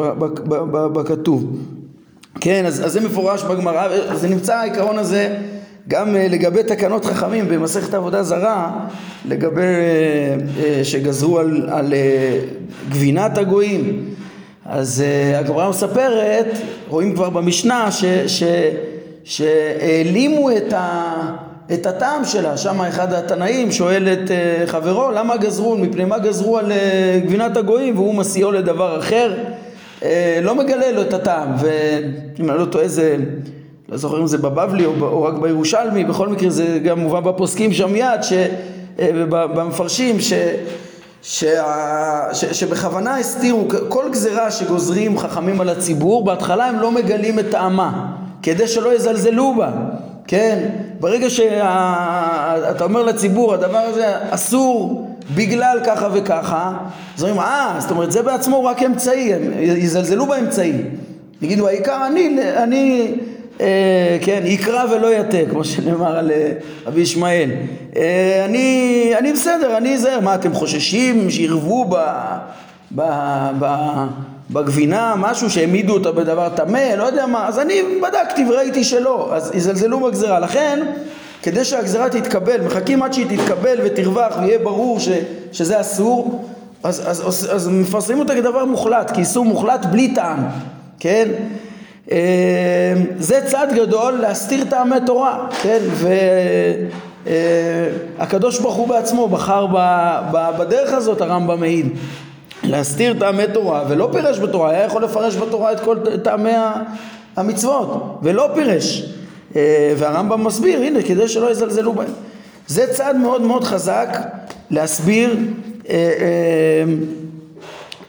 בכתוב. 0.92 1.44
כן, 2.40 2.66
אז, 2.66 2.84
אז 2.84 2.92
זה 2.92 3.00
מפורש 3.00 3.42
בגמרא, 3.42 3.88
זה 4.14 4.28
נמצא 4.28 4.54
העיקרון 4.54 4.98
הזה 4.98 5.36
גם 5.88 6.16
אה, 6.16 6.28
לגבי 6.28 6.62
תקנות 6.62 7.04
חכמים 7.04 7.48
במסכת 7.48 7.94
עבודה 7.94 8.22
זרה, 8.22 8.86
לגבי 9.28 9.60
אה, 9.60 10.36
אה, 10.64 10.84
שגזרו 10.84 11.38
על, 11.38 11.68
על 11.72 11.94
גבינת 12.90 13.38
הגויים. 13.38 14.04
אז 14.66 15.04
הגמרא 15.34 15.70
מספרת, 15.70 16.46
רואים 16.88 17.14
כבר 17.14 17.30
במשנה, 17.30 17.88
שהעלימו 19.24 20.50
את, 20.50 20.72
ה, 20.72 21.46
את 21.72 21.86
הטעם 21.86 22.24
שלה. 22.24 22.56
שם 22.56 22.80
אחד 22.80 23.12
התנאים 23.12 23.72
שואל 23.72 24.08
את 24.12 24.30
חברו, 24.66 25.10
למה 25.10 25.36
גזרו, 25.36 25.76
מפני 25.76 26.04
מה 26.04 26.18
גזרו 26.18 26.58
על 26.58 26.72
גבינת 27.24 27.56
הגויים, 27.56 27.96
והוא 27.96 28.14
מסיעו 28.14 28.52
לדבר 28.52 28.98
אחר. 28.98 29.34
אה, 30.02 30.38
לא 30.42 30.54
מגלה 30.54 30.92
לו 30.92 31.02
את 31.02 31.14
הטעם, 31.14 31.48
ואם 31.58 32.50
אני 32.50 32.58
לא 32.58 32.64
טועה 32.64 32.88
זה, 32.88 33.16
לא 33.88 33.96
זוכר 33.96 34.20
אם 34.20 34.26
זה 34.26 34.38
בבבלי 34.38 34.84
או, 34.84 34.92
או 35.00 35.22
רק 35.22 35.34
בירושלמי, 35.34 36.04
בכל 36.04 36.28
מקרה 36.28 36.50
זה 36.50 36.78
גם 36.84 36.98
מובא 36.98 37.20
בפוסקים 37.20 37.72
שם 37.72 37.92
מיד, 37.92 38.22
ש, 38.22 38.32
אה, 38.98 39.10
במפרשים, 39.28 40.20
ש, 40.20 40.32
שה, 41.22 41.64
ש, 42.32 42.44
שבכוונה 42.44 43.18
הסתירו 43.18 43.68
כל 43.88 44.04
גזירה 44.12 44.50
שגוזרים 44.50 45.18
חכמים 45.18 45.60
על 45.60 45.68
הציבור, 45.68 46.24
בהתחלה 46.24 46.66
הם 46.66 46.80
לא 46.80 46.92
מגלים 46.92 47.38
את 47.38 47.46
טעמה, 47.50 48.12
כדי 48.42 48.68
שלא 48.68 48.94
יזלזלו 48.94 49.54
בה, 49.56 49.70
כן? 50.26 50.68
ברגע 51.00 51.30
שאתה 51.30 52.84
אומר 52.84 53.02
לציבור 53.02 53.54
הדבר 53.54 53.78
הזה 53.78 54.14
אסור 54.30 55.10
בגלל 55.34 55.78
ככה 55.86 56.08
וככה, 56.12 56.72
אז 57.16 57.22
אומרים, 57.22 57.40
אה, 57.40 57.76
זאת 57.78 57.90
אומרת 57.90 58.12
זה 58.12 58.22
בעצמו 58.22 58.64
רק 58.64 58.82
אמצעי, 58.82 59.34
הם 59.34 59.42
יזלזלו 59.58 60.26
באמצעי. 60.26 60.72
יגידו, 61.42 61.68
העיקר 61.68 62.06
אני, 62.06 62.38
אני 62.56 63.14
אה, 63.60 64.18
כן, 64.20 64.42
יקרא 64.44 64.84
ולא 64.90 65.14
יתה, 65.14 65.50
כמו 65.50 65.64
שנאמר 65.64 66.16
על 66.16 66.30
אה, 66.30 66.52
אבי 66.88 67.00
ישמעאל. 67.00 67.50
אה, 67.96 68.44
אני, 68.44 69.12
אני 69.18 69.32
בסדר, 69.32 69.76
אני 69.76 69.94
אזהר. 69.94 70.20
מה, 70.20 70.34
אתם 70.34 70.54
חוששים 70.54 71.30
שירבו 71.30 71.84
ב, 71.84 71.96
ב, 72.94 73.02
ב, 73.58 73.66
בגבינה 74.50 75.14
משהו 75.18 75.50
שהעמידו 75.50 75.94
אותה 75.94 76.12
בדבר 76.12 76.48
טמא, 76.48 76.94
לא 76.98 77.04
יודע 77.04 77.26
מה, 77.26 77.48
אז 77.48 77.58
אני 77.58 77.82
בדקתי 78.02 78.44
וראיתי 78.48 78.84
שלא, 78.84 79.34
אז 79.34 79.50
יזלזלו 79.54 80.00
בגזירה. 80.00 80.40
לכן 80.40 80.86
כדי 81.42 81.64
שהגזרה 81.64 82.08
תתקבל, 82.08 82.60
מחכים 82.60 83.02
עד 83.02 83.12
שהיא 83.12 83.26
תתקבל 83.36 83.78
ותרווח 83.84 84.36
ויהיה 84.40 84.58
ברור 84.58 85.00
ש, 85.00 85.08
שזה 85.52 85.80
אסור, 85.80 86.44
אז, 86.82 87.02
אז, 87.06 87.28
אז, 87.28 87.48
אז 87.52 87.68
מפרסמים 87.68 88.18
אותה 88.18 88.34
כדבר 88.34 88.64
מוחלט, 88.64 89.10
כאיסור 89.14 89.44
מוחלט 89.44 89.84
בלי 89.84 90.14
טעם, 90.14 90.38
כן? 91.00 91.28
אה, 92.10 92.94
זה 93.18 93.40
צעד 93.46 93.74
גדול 93.74 94.14
להסתיר 94.14 94.64
טעמי 94.64 94.96
תורה, 95.06 95.46
כן? 95.62 95.78
והקדוש 98.18 98.56
אה, 98.56 98.62
ברוך 98.62 98.74
הוא 98.74 98.88
בעצמו 98.88 99.28
בחר 99.28 99.66
בדרך 100.58 100.92
הזאת, 100.92 101.20
הרמב"ם 101.20 101.60
מעיד. 101.60 101.88
להסתיר 102.62 103.14
טעמי 103.18 103.44
תורה, 103.54 103.84
ולא 103.88 104.08
פירש 104.12 104.38
בתורה, 104.38 104.70
היה 104.70 104.84
יכול 104.84 105.04
לפרש 105.04 105.36
בתורה 105.36 105.72
את 105.72 105.80
כל 105.80 105.96
טעמי 106.22 106.52
המצוות, 107.36 108.18
ולא 108.22 108.50
פירש. 108.54 109.12
אה, 109.56 109.94
והרמב"ם 109.96 110.44
מסביר, 110.44 110.80
הנה, 110.80 111.02
כדי 111.02 111.28
שלא 111.28 111.50
יזלזלו 111.50 111.92
בהם. 111.92 112.10
זה 112.66 112.86
צעד 112.86 113.16
מאוד 113.16 113.42
מאוד 113.42 113.64
חזק 113.64 114.18
להסביר 114.70 115.36
אה, 115.88 115.94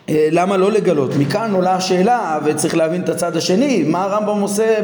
אה, 0.10 0.28
למה 0.32 0.58
לא 0.58 0.72
לגלות. 0.72 1.12
מכאן 1.20 1.52
עולה 1.54 1.76
השאלה, 1.76 2.40
וצריך 2.46 2.78
להבין 2.78 3.02
את 3.02 3.10
הצד 3.10 3.38
השני, 3.38 3.84
מה 3.84 4.04
הרמב"ם 4.04 4.42
עושה 4.42 4.80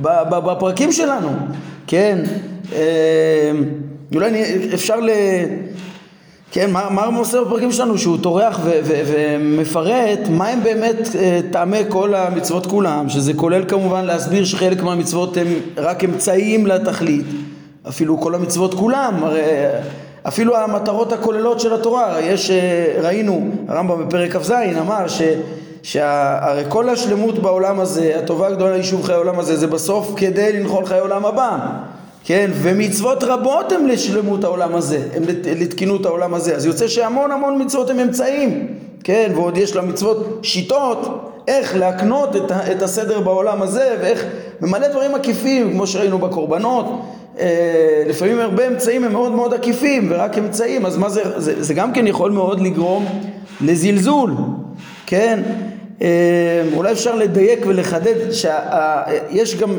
בפרקים 0.00 0.92
שלנו, 0.92 1.28
כן? 1.86 2.18
אולי 4.14 4.42
אפשר 4.74 5.00
ל... 5.00 5.10
כן, 6.54 6.70
מה, 6.70 6.90
מה 6.90 7.10
מוסר 7.10 7.44
בפרקים 7.44 7.72
שלנו? 7.72 7.98
שהוא 7.98 8.18
טורח 8.22 8.60
ו- 8.64 8.80
ו- 8.84 9.02
ומפרט 9.06 10.18
מה 10.30 10.48
הם 10.48 10.62
באמת 10.62 11.08
אה, 11.16 11.40
טעמי 11.50 11.78
כל 11.88 12.14
המצוות 12.14 12.66
כולם, 12.66 13.08
שזה 13.08 13.34
כולל 13.34 13.64
כמובן 13.68 14.04
להסביר 14.04 14.44
שחלק 14.44 14.82
מהמצוות 14.82 15.36
הם 15.36 15.46
רק 15.76 16.04
אמצעיים 16.04 16.66
לתכלית, 16.66 17.26
אפילו 17.88 18.20
כל 18.20 18.34
המצוות 18.34 18.74
כולם, 18.74 19.14
הרי 19.22 19.42
אפילו 20.28 20.56
המטרות 20.56 21.12
הכוללות 21.12 21.60
של 21.60 21.74
התורה, 21.74 22.20
יש, 22.20 22.50
אה, 22.50 22.94
ראינו, 23.02 23.50
הרמב"ם 23.68 24.06
בפרק 24.06 24.36
כ"ז 24.36 24.52
אמר 24.80 25.08
ש... 25.08 25.22
שהרי 25.82 26.64
כל 26.68 26.88
השלמות 26.88 27.38
בעולם 27.38 27.80
הזה, 27.80 28.12
הטובה 28.18 28.46
הגדולה 28.46 28.72
ליישוב 28.72 29.04
חיי 29.04 29.14
העולם 29.14 29.38
הזה, 29.38 29.56
זה 29.56 29.66
בסוף 29.66 30.12
כדי 30.16 30.52
לנחול 30.52 30.86
חיי 30.86 31.00
עולם 31.00 31.24
הבא. 31.26 31.58
כן, 32.24 32.50
ומצוות 32.54 33.24
רבות 33.24 33.72
הן 33.72 33.86
לשלמות 33.86 34.44
העולם 34.44 34.74
הזה, 34.74 35.02
הן 35.14 35.22
לתקינות 35.60 36.06
העולם 36.06 36.34
הזה, 36.34 36.56
אז 36.56 36.66
יוצא 36.66 36.88
שהמון 36.88 37.30
המון 37.30 37.62
מצוות 37.62 37.90
הן 37.90 38.00
אמצעים, 38.00 38.66
כן, 39.04 39.32
ועוד 39.34 39.58
יש 39.58 39.76
למצוות 39.76 40.38
שיטות 40.42 41.28
איך 41.48 41.76
להקנות 41.76 42.36
את, 42.36 42.52
את 42.72 42.82
הסדר 42.82 43.20
בעולם 43.20 43.62
הזה 43.62 43.96
ואיך, 44.00 44.24
ממלא 44.60 44.88
דברים 44.88 45.14
עקיפים, 45.14 45.72
כמו 45.72 45.86
שראינו 45.86 46.18
בקורבנות, 46.18 46.86
אה, 47.38 48.02
לפעמים 48.06 48.40
הרבה 48.40 48.66
אמצעים 48.66 49.04
הם 49.04 49.12
מאוד 49.12 49.32
מאוד 49.32 49.54
עקיפים 49.54 50.06
ורק 50.10 50.38
אמצעים, 50.38 50.86
אז 50.86 50.96
מה 50.96 51.08
זה, 51.08 51.40
זה, 51.40 51.62
זה 51.62 51.74
גם 51.74 51.92
כן 51.92 52.06
יכול 52.06 52.30
מאוד 52.30 52.60
לגרום 52.60 53.06
לזלזול, 53.60 54.34
כן, 55.06 55.42
אה, 56.02 56.62
אולי 56.74 56.92
אפשר 56.92 57.14
לדייק 57.14 57.66
ולחדד 57.66 58.32
שיש 58.32 59.56
גם 59.56 59.70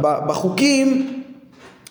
בחוקים 0.00 1.19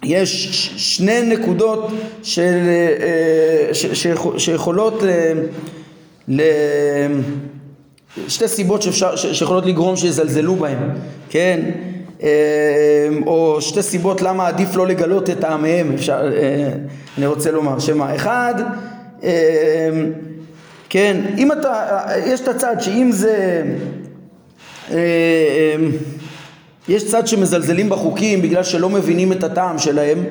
יש 0.03 0.71
שני 0.77 1.21
נקודות 1.21 1.91
של, 2.23 2.57
אה, 3.01 3.73
ש, 3.73 3.85
ש, 3.85 4.07
שיכולות 4.37 5.03
אה, 5.03 5.33
ל... 6.27 6.41
שתי 8.27 8.47
סיבות 8.47 8.81
שאפשר, 8.81 9.15
שיכולות 9.15 9.65
לגרום 9.65 9.95
שיזלזלו 9.95 10.55
בהם, 10.55 10.89
כן? 11.29 11.59
אה, 12.23 12.29
או 13.25 13.61
שתי 13.61 13.83
סיבות 13.83 14.21
למה 14.21 14.47
עדיף 14.47 14.75
לא 14.75 14.87
לגלות 14.87 15.29
את 15.29 15.39
טעמיהם, 15.39 15.93
אפשר, 15.93 16.31
אני 17.17 17.25
רוצה 17.27 17.51
לומר, 17.51 17.79
שמה? 17.79 18.15
אחד, 18.15 18.53
כן, 20.89 21.21
אם 21.37 21.51
אתה, 21.51 22.01
יש 22.25 22.41
את 22.41 22.47
הצד 22.47 22.75
שאם 22.79 23.09
זה 23.11 23.63
יש 26.89 27.07
צד 27.07 27.27
שמזלזלים 27.27 27.89
בחוקים 27.89 28.41
בגלל 28.41 28.63
שלא 28.63 28.89
מבינים 28.89 29.31
את 29.31 29.43
הטעם 29.43 29.77
שלהם, 29.79 30.23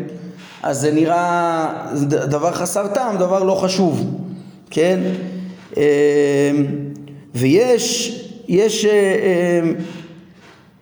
אז 0.63 0.81
זה 0.81 0.93
נראה 0.93 1.69
דבר 2.05 2.53
חסר 2.53 2.87
טעם, 2.87 3.17
דבר 3.17 3.43
לא 3.43 3.55
חשוב, 3.55 4.21
כן? 4.71 5.01
אמ, 5.77 5.83
ויש, 7.35 8.15
יש, 8.49 8.85
אה, 8.85 8.91
אמ, 9.63 9.75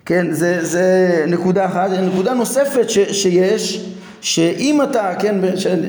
כן, 0.06 0.26
זה, 0.30 0.64
זה 0.64 1.24
נקודה 1.28 1.66
אחת. 1.66 1.90
נקודה 1.90 2.34
נוספת 2.34 2.90
ש, 2.90 2.98
שיש, 2.98 3.86
שאם 4.20 4.82
אתה, 4.82 5.14
כן, 5.18 5.34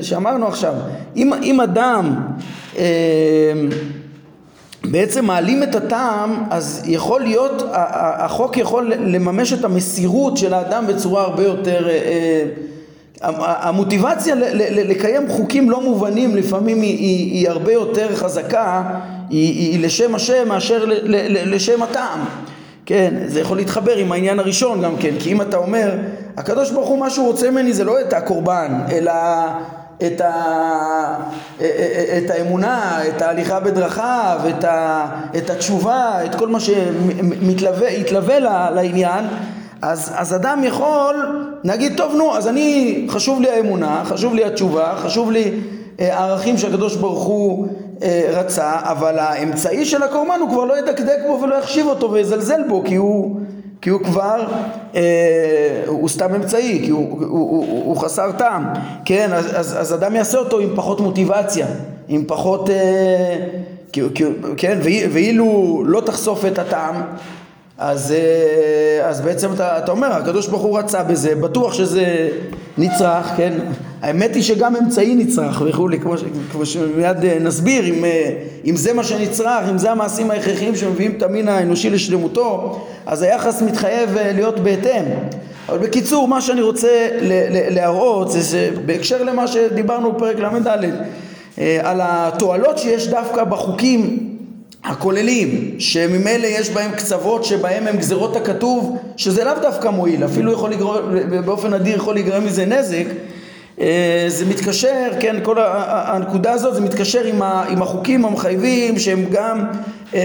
שאמרנו 0.02 0.46
עכשיו, 0.46 0.74
אם, 1.16 1.32
אם 1.42 1.60
אדם 1.60 2.14
בעצם 4.90 5.24
מעלים 5.24 5.62
את 5.62 5.74
הטעם, 5.74 6.44
אז 6.50 6.82
יכול 6.86 7.20
להיות, 7.20 7.62
החוק 7.72 8.56
יכול 8.56 8.92
לממש 8.94 9.52
את 9.52 9.64
המסירות 9.64 10.36
של 10.36 10.54
האדם 10.54 10.86
בצורה 10.86 11.22
הרבה 11.22 11.42
יותר... 11.42 11.88
אה, 11.88 11.94
אה, 11.94 12.48
המוטיבציה 13.68 14.34
לקיים 14.70 15.28
חוקים 15.28 15.70
לא 15.70 15.80
מובנים 15.80 16.36
לפעמים 16.36 16.82
היא, 16.82 16.98
היא, 16.98 17.32
היא 17.32 17.48
הרבה 17.48 17.72
יותר 17.72 18.16
חזקה, 18.16 18.82
היא, 19.30 19.72
היא 19.72 19.84
לשם 19.84 20.14
השם 20.14 20.48
מאשר 20.48 20.84
לשם 21.28 21.82
הטעם. 21.82 22.20
כן, 22.86 23.14
זה 23.26 23.40
יכול 23.40 23.56
להתחבר 23.56 23.96
עם 23.96 24.12
העניין 24.12 24.38
הראשון 24.38 24.82
גם 24.82 24.96
כן, 24.96 25.14
כי 25.18 25.32
אם 25.32 25.42
אתה 25.42 25.56
אומר, 25.56 25.90
הקדוש 26.36 26.70
ברוך 26.70 26.88
הוא 26.88 26.98
מה 26.98 27.10
שהוא 27.10 27.26
רוצה 27.26 27.50
ממני 27.50 27.72
זה 27.72 27.84
לא 27.84 28.00
את 28.00 28.12
הקורבן, 28.12 28.80
אלא 28.90 29.12
את, 30.06 30.20
ה, 30.20 31.14
את 32.18 32.30
האמונה, 32.30 33.00
את 33.08 33.22
ההליכה 33.22 33.60
בדרכיו, 33.60 34.40
את, 34.48 34.64
ה, 34.64 35.06
את 35.36 35.50
התשובה, 35.50 36.24
את 36.24 36.34
כל 36.34 36.48
מה 36.48 36.58
שמתלווה 36.60 38.38
לעניין, 38.70 39.24
אז, 39.82 40.12
אז 40.16 40.34
אדם 40.34 40.64
יכול, 40.64 41.44
נגיד, 41.64 41.96
טוב 41.96 42.14
נו, 42.14 42.36
אז 42.36 42.48
אני, 42.48 43.06
חשוב 43.10 43.40
לי 43.40 43.50
האמונה, 43.50 44.02
חשוב 44.04 44.34
לי 44.34 44.44
התשובה, 44.44 44.94
חשוב 44.96 45.30
לי 45.30 45.52
אה, 46.00 46.18
הערכים 46.18 46.58
שהקדוש 46.58 46.96
ברוך 46.96 47.24
הוא 47.24 47.68
אה, 48.02 48.30
רצה, 48.32 48.72
אבל 48.82 49.18
האמצעי 49.18 49.84
של 49.84 50.02
הקורבן 50.02 50.40
הוא 50.40 50.50
כבר 50.50 50.64
לא 50.64 50.78
ידקדק 50.78 51.18
בו 51.26 51.40
ולא 51.42 51.54
יחשיב 51.54 51.86
אותו 51.86 52.12
ויזלזל 52.12 52.62
בו, 52.68 52.82
כי 52.84 52.94
הוא, 52.94 53.40
כי 53.80 53.90
הוא 53.90 54.00
כבר, 54.00 54.46
אה, 54.94 55.82
הוא 55.86 56.08
סתם 56.08 56.34
אמצעי, 56.34 56.80
כי 56.84 56.90
הוא, 56.90 57.10
הוא, 57.10 57.28
הוא, 57.28 57.66
הוא, 57.66 57.84
הוא 57.84 57.96
חסר 57.96 58.32
טעם, 58.32 58.64
כן, 59.04 59.30
אז, 59.32 59.46
אז, 59.54 59.80
אז 59.80 59.94
אדם 59.94 60.16
יעשה 60.16 60.38
אותו 60.38 60.58
עם 60.58 60.70
פחות 60.74 61.00
מוטיבציה, 61.00 61.66
עם 62.08 62.24
פחות, 62.26 62.70
אה, 62.70 63.36
כן, 64.56 64.78
ואילו 64.82 65.82
לא 65.86 66.00
תחשוף 66.00 66.44
את 66.44 66.58
הטעם, 66.58 66.94
אז, 67.78 68.12
אה, 68.12 69.08
אז 69.08 69.20
בעצם 69.20 69.52
אתה, 69.52 69.78
אתה 69.78 69.90
אומר, 69.90 70.12
הקדוש 70.12 70.48
ברוך 70.48 70.62
הוא 70.62 70.78
רצה 70.78 71.02
בזה, 71.02 71.34
בטוח 71.34 71.72
שזה 71.72 72.28
נצרך, 72.78 73.26
כן? 73.36 73.52
האמת 74.02 74.34
היא 74.34 74.42
שגם 74.42 74.76
אמצעי 74.76 75.14
נצרך 75.14 75.62
וכולי, 75.66 76.00
כמו, 76.00 76.14
כמו 76.52 76.66
שמיד 76.66 77.24
אה, 77.24 77.38
נסביר, 77.40 77.84
אם, 77.84 78.04
אה, 78.04 78.30
אם 78.64 78.76
זה 78.76 78.92
מה 78.92 79.04
שנצרך, 79.04 79.68
אם 79.70 79.78
זה 79.78 79.90
המעשים 79.90 80.30
ההכרחיים 80.30 80.76
שמביאים 80.76 81.14
את 81.16 81.22
המין 81.22 81.48
האנושי 81.48 81.90
לשלמותו, 81.90 82.80
אז 83.06 83.22
היחס 83.22 83.62
מתחייב 83.62 84.10
להיות 84.14 84.60
בהתאם. 84.60 85.04
אבל 85.68 85.78
בקיצור, 85.78 86.28
מה 86.28 86.40
שאני 86.40 86.62
רוצה 86.62 87.08
להראות 87.70 88.30
זה 88.30 88.42
שבהקשר 88.42 89.22
למה 89.22 89.46
שדיברנו 89.46 90.12
בפרק 90.12 90.36
ל"ד, 90.38 90.84
על 91.82 92.00
התועלות 92.02 92.78
שיש 92.78 93.08
דווקא 93.08 93.44
בחוקים 93.44 94.27
הכוללים, 94.84 95.74
שממילא 95.78 96.46
יש 96.46 96.70
בהם 96.70 96.90
קצוות 96.90 97.44
שבהם 97.44 97.86
הם 97.86 97.96
גזרות 97.96 98.36
הכתוב, 98.36 98.96
שזה 99.16 99.44
לאו 99.44 99.52
דווקא 99.62 99.88
מועיל, 99.88 100.24
אפילו 100.24 100.52
יכול 100.52 100.70
לגרום, 100.70 100.96
באופן 101.44 101.74
אדיר 101.74 101.96
יכול 101.96 102.14
להיגרם 102.14 102.44
מזה 102.44 102.66
נזק, 102.66 103.04
אה, 103.80 104.24
זה 104.28 104.44
מתקשר, 104.46 105.10
כן, 105.20 105.36
כל 105.42 105.56
הנקודה 105.58 106.52
הזאת, 106.52 106.74
זה 106.74 106.80
מתקשר 106.80 107.24
עם, 107.68 107.82
החוקים 107.82 108.24
המחייבים 108.24 108.98
שהם 108.98 109.24
גם, 109.32 109.64
אה, 110.14 110.20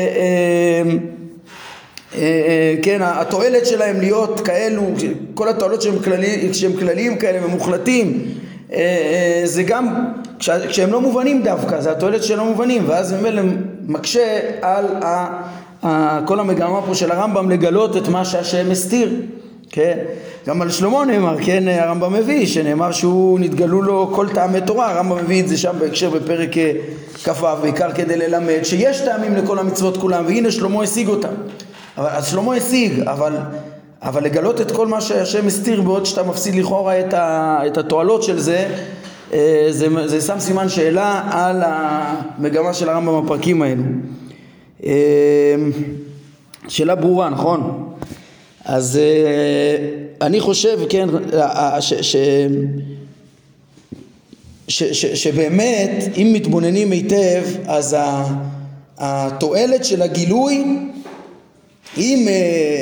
אה, 2.15 2.75
כן, 2.81 2.99
התועלת 3.01 3.65
שלהם 3.65 3.99
להיות 3.99 4.39
כאלו, 4.39 4.81
כל 5.33 5.49
התועלות 5.49 5.81
שהם, 5.81 5.99
כללי, 5.99 6.53
שהם 6.53 6.73
כלליים 6.79 7.17
כאלה 7.17 7.45
ומוחלטים, 7.45 8.25
זה 9.43 9.63
גם, 9.63 10.05
כשהם 10.39 10.91
לא 10.91 11.01
מובנים 11.01 11.43
דווקא, 11.43 11.81
זה 11.81 11.91
התועלת 11.91 12.23
שלא 12.23 12.45
מובנים, 12.45 12.83
ואז 12.87 13.13
ממילא 13.13 13.41
מקשה 13.87 14.39
על 14.61 14.85
ה, 15.03 16.21
כל 16.25 16.39
המגמה 16.39 16.81
פה 16.81 16.95
של 16.95 17.11
הרמב"ם 17.11 17.49
לגלות 17.49 17.97
את 17.97 18.07
מה 18.07 18.25
שהשם 18.25 18.71
הסתיר, 18.71 19.09
כן? 19.69 19.97
גם 20.47 20.61
על 20.61 20.69
שלמה 20.69 21.05
נאמר, 21.05 21.35
כן, 21.45 21.67
הרמב"ם 21.67 22.13
מביא, 22.13 22.45
שנאמר 22.45 22.91
שהוא 22.91 23.39
נתגלו 23.39 23.81
לו 23.81 24.11
כל 24.15 24.27
טעמי 24.33 24.61
תורה, 24.61 24.91
הרמב"ם 24.91 25.17
מביא 25.17 25.41
את 25.41 25.47
זה 25.47 25.57
שם 25.57 25.73
בהקשר 25.79 26.09
בפרק 26.09 26.57
אה, 26.57 26.71
כ"ו, 27.23 27.45
בעיקר 27.61 27.91
כדי 27.91 28.17
ללמד 28.17 28.59
שיש 28.63 29.01
טעמים 29.01 29.35
לכל 29.35 29.59
המצוות 29.59 29.97
כולם, 29.97 30.25
והנה 30.25 30.51
שלמה 30.51 30.83
השיג 30.83 31.07
אותם. 31.07 31.33
אבל, 31.97 32.09
אז 32.09 32.27
שלמה 32.27 32.55
השיג, 32.55 32.99
אבל, 33.07 33.33
אבל 34.03 34.23
לגלות 34.23 34.61
את 34.61 34.71
כל 34.71 34.87
מה 34.87 35.01
שהשם 35.01 35.47
הסתיר 35.47 35.81
בעוד 35.81 36.05
שאתה 36.05 36.23
מפסיד 36.23 36.55
לכאורה 36.55 36.99
את, 36.99 37.13
ה, 37.13 37.59
את 37.67 37.77
התועלות 37.77 38.23
של 38.23 38.39
זה, 38.39 38.67
זה, 39.69 39.87
זה 40.07 40.21
שם 40.21 40.39
סימן 40.39 40.69
שאלה 40.69 41.21
על 41.31 41.61
המגמה 41.65 42.73
של 42.73 42.89
הרמב"ם 42.89 43.25
בפרקים 43.25 43.61
האלו. 43.61 43.83
אה, 44.85 45.55
שאלה 46.67 46.95
ברורה, 46.95 47.29
נכון? 47.29 47.89
אז 48.65 48.97
אה, 48.97 49.77
אני 50.21 50.39
חושב, 50.39 50.79
כן, 50.89 51.09
ש, 51.79 51.93
ש, 51.93 52.15
ש, 54.67 54.83
ש, 54.83 55.05
שבאמת, 55.05 56.03
אם 56.17 56.31
מתבוננים 56.33 56.91
היטב, 56.91 57.43
אז 57.65 57.95
התועלת 58.97 59.85
של 59.85 60.01
הגילוי, 60.01 60.63
אם 61.97 62.27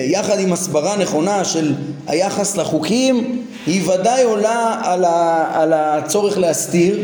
יחד 0.08 0.40
עם 0.40 0.54
הסברה 0.54 0.98
נכונה 0.98 1.46
של 1.46 1.74
היחס 2.08 2.58
לחוקים, 2.58 3.41
היא 3.66 3.90
ודאי 3.90 4.24
עולה 4.24 4.82
על, 4.84 5.06
ה, 5.06 5.50
על 5.54 5.74
הצורך 5.74 6.38
להסתיר, 6.38 7.00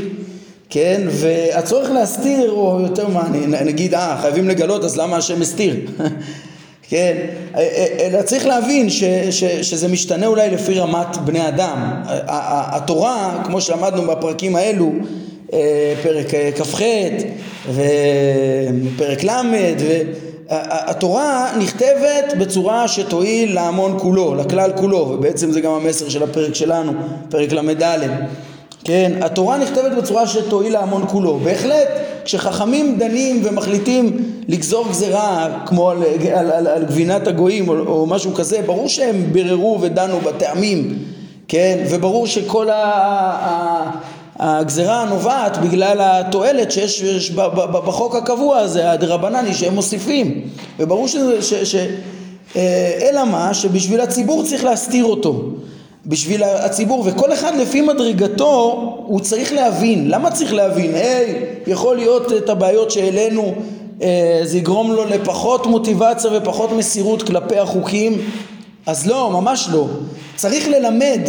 כן? 0.69 1.01
והצורך 1.09 1.89
להסתיר 1.89 2.49
הוא 2.49 2.81
יותר 2.81 3.07
מה, 3.07 3.29
נגיד, 3.47 3.93
אה, 3.93 4.17
חייבים 4.21 4.49
לגלות, 4.49 4.83
אז 4.83 4.97
למה 4.97 5.17
השם 5.17 5.41
הסתיר? 5.41 5.75
כן? 6.89 7.17
אלא 7.55 7.61
אה, 7.61 8.17
אה, 8.17 8.23
צריך 8.23 8.45
להבין 8.45 8.89
ש, 8.89 9.03
ש, 9.29 9.43
שזה 9.43 9.87
משתנה 9.87 10.27
אולי 10.27 10.49
לפי 10.49 10.79
רמת 10.79 11.17
בני 11.17 11.47
אדם. 11.47 12.03
התורה, 12.67 13.41
כמו 13.45 13.61
שלמדנו 13.61 14.01
בפרקים 14.07 14.55
האלו, 14.55 14.91
אה, 15.53 15.93
פרק 16.03 16.27
כ"ח 16.55 16.81
ופרק 18.95 19.23
ל', 19.23 19.41
התורה 20.49 21.51
נכתבת 21.59 22.33
בצורה 22.39 22.87
שתועיל 22.87 23.55
להמון 23.55 23.97
כולו, 23.99 24.35
לכלל 24.35 24.71
כולו, 24.75 24.97
ובעצם 24.97 25.51
זה 25.51 25.61
גם 25.61 25.71
המסר 25.71 26.09
של 26.09 26.23
הפרק 26.23 26.55
שלנו, 26.55 26.91
פרק 27.29 27.51
ל"ד. 27.51 27.99
כן, 28.83 29.11
התורה 29.21 29.57
נכתבת 29.57 29.91
בצורה 29.97 30.27
שתועיל 30.27 30.73
להמון 30.73 31.05
כולו. 31.07 31.39
בהחלט, 31.43 31.87
כשחכמים 32.25 32.97
דנים 32.99 33.41
ומחליטים 33.43 34.17
לגזור 34.47 34.87
גזרה 34.89 35.47
כמו 35.65 35.89
על, 35.89 36.03
על, 36.33 36.51
על, 36.51 36.67
על 36.67 36.85
גבינת 36.85 37.27
הגויים 37.27 37.69
או, 37.69 37.79
או 37.79 38.05
משהו 38.05 38.33
כזה, 38.33 38.61
ברור 38.65 38.87
שהם 38.87 39.23
ביררו 39.31 39.77
ודנו 39.81 40.19
בטעמים, 40.19 40.99
כן, 41.47 41.77
וברור 41.89 42.27
שכל 42.27 42.69
ה... 42.69 42.73
ה 42.75 43.91
הגזרה 44.39 45.05
נובעת 45.09 45.57
בגלל 45.57 45.97
התועלת 46.01 46.71
שיש 46.71 47.31
בחוק 47.85 48.15
הקבוע 48.15 48.57
הזה, 48.57 48.91
הדרבנני, 48.91 49.53
שהם 49.53 49.75
מוסיפים. 49.75 50.41
וברור 50.79 51.07
שזה, 51.07 51.41
ש, 51.41 51.53
ש, 51.53 51.75
אה, 52.55 52.99
אלא 53.01 53.25
מה? 53.25 53.53
שבשביל 53.53 54.01
הציבור 54.01 54.43
צריך 54.43 54.63
להסתיר 54.63 55.05
אותו. 55.05 55.43
בשביל 56.05 56.43
הציבור, 56.43 57.03
וכל 57.05 57.33
אחד 57.33 57.55
לפי 57.55 57.81
מדרגתו 57.81 58.83
הוא 59.05 59.19
צריך 59.19 59.53
להבין. 59.53 60.09
למה 60.09 60.31
צריך 60.31 60.53
להבין? 60.53 60.95
היי, 60.95 61.25
hey, 61.65 61.69
יכול 61.69 61.95
להיות 61.95 62.33
את 62.33 62.49
הבעיות 62.49 62.91
שהעלינו, 62.91 63.55
אה, 64.01 64.41
זה 64.43 64.57
יגרום 64.57 64.91
לו 64.91 65.05
לפחות 65.05 65.67
מוטיבציה 65.67 66.31
ופחות 66.33 66.71
מסירות 66.71 67.23
כלפי 67.23 67.57
החוקים? 67.57 68.21
אז 68.85 69.07
לא, 69.07 69.29
ממש 69.31 69.69
לא. 69.71 69.87
צריך 70.35 70.67
ללמד 70.67 71.21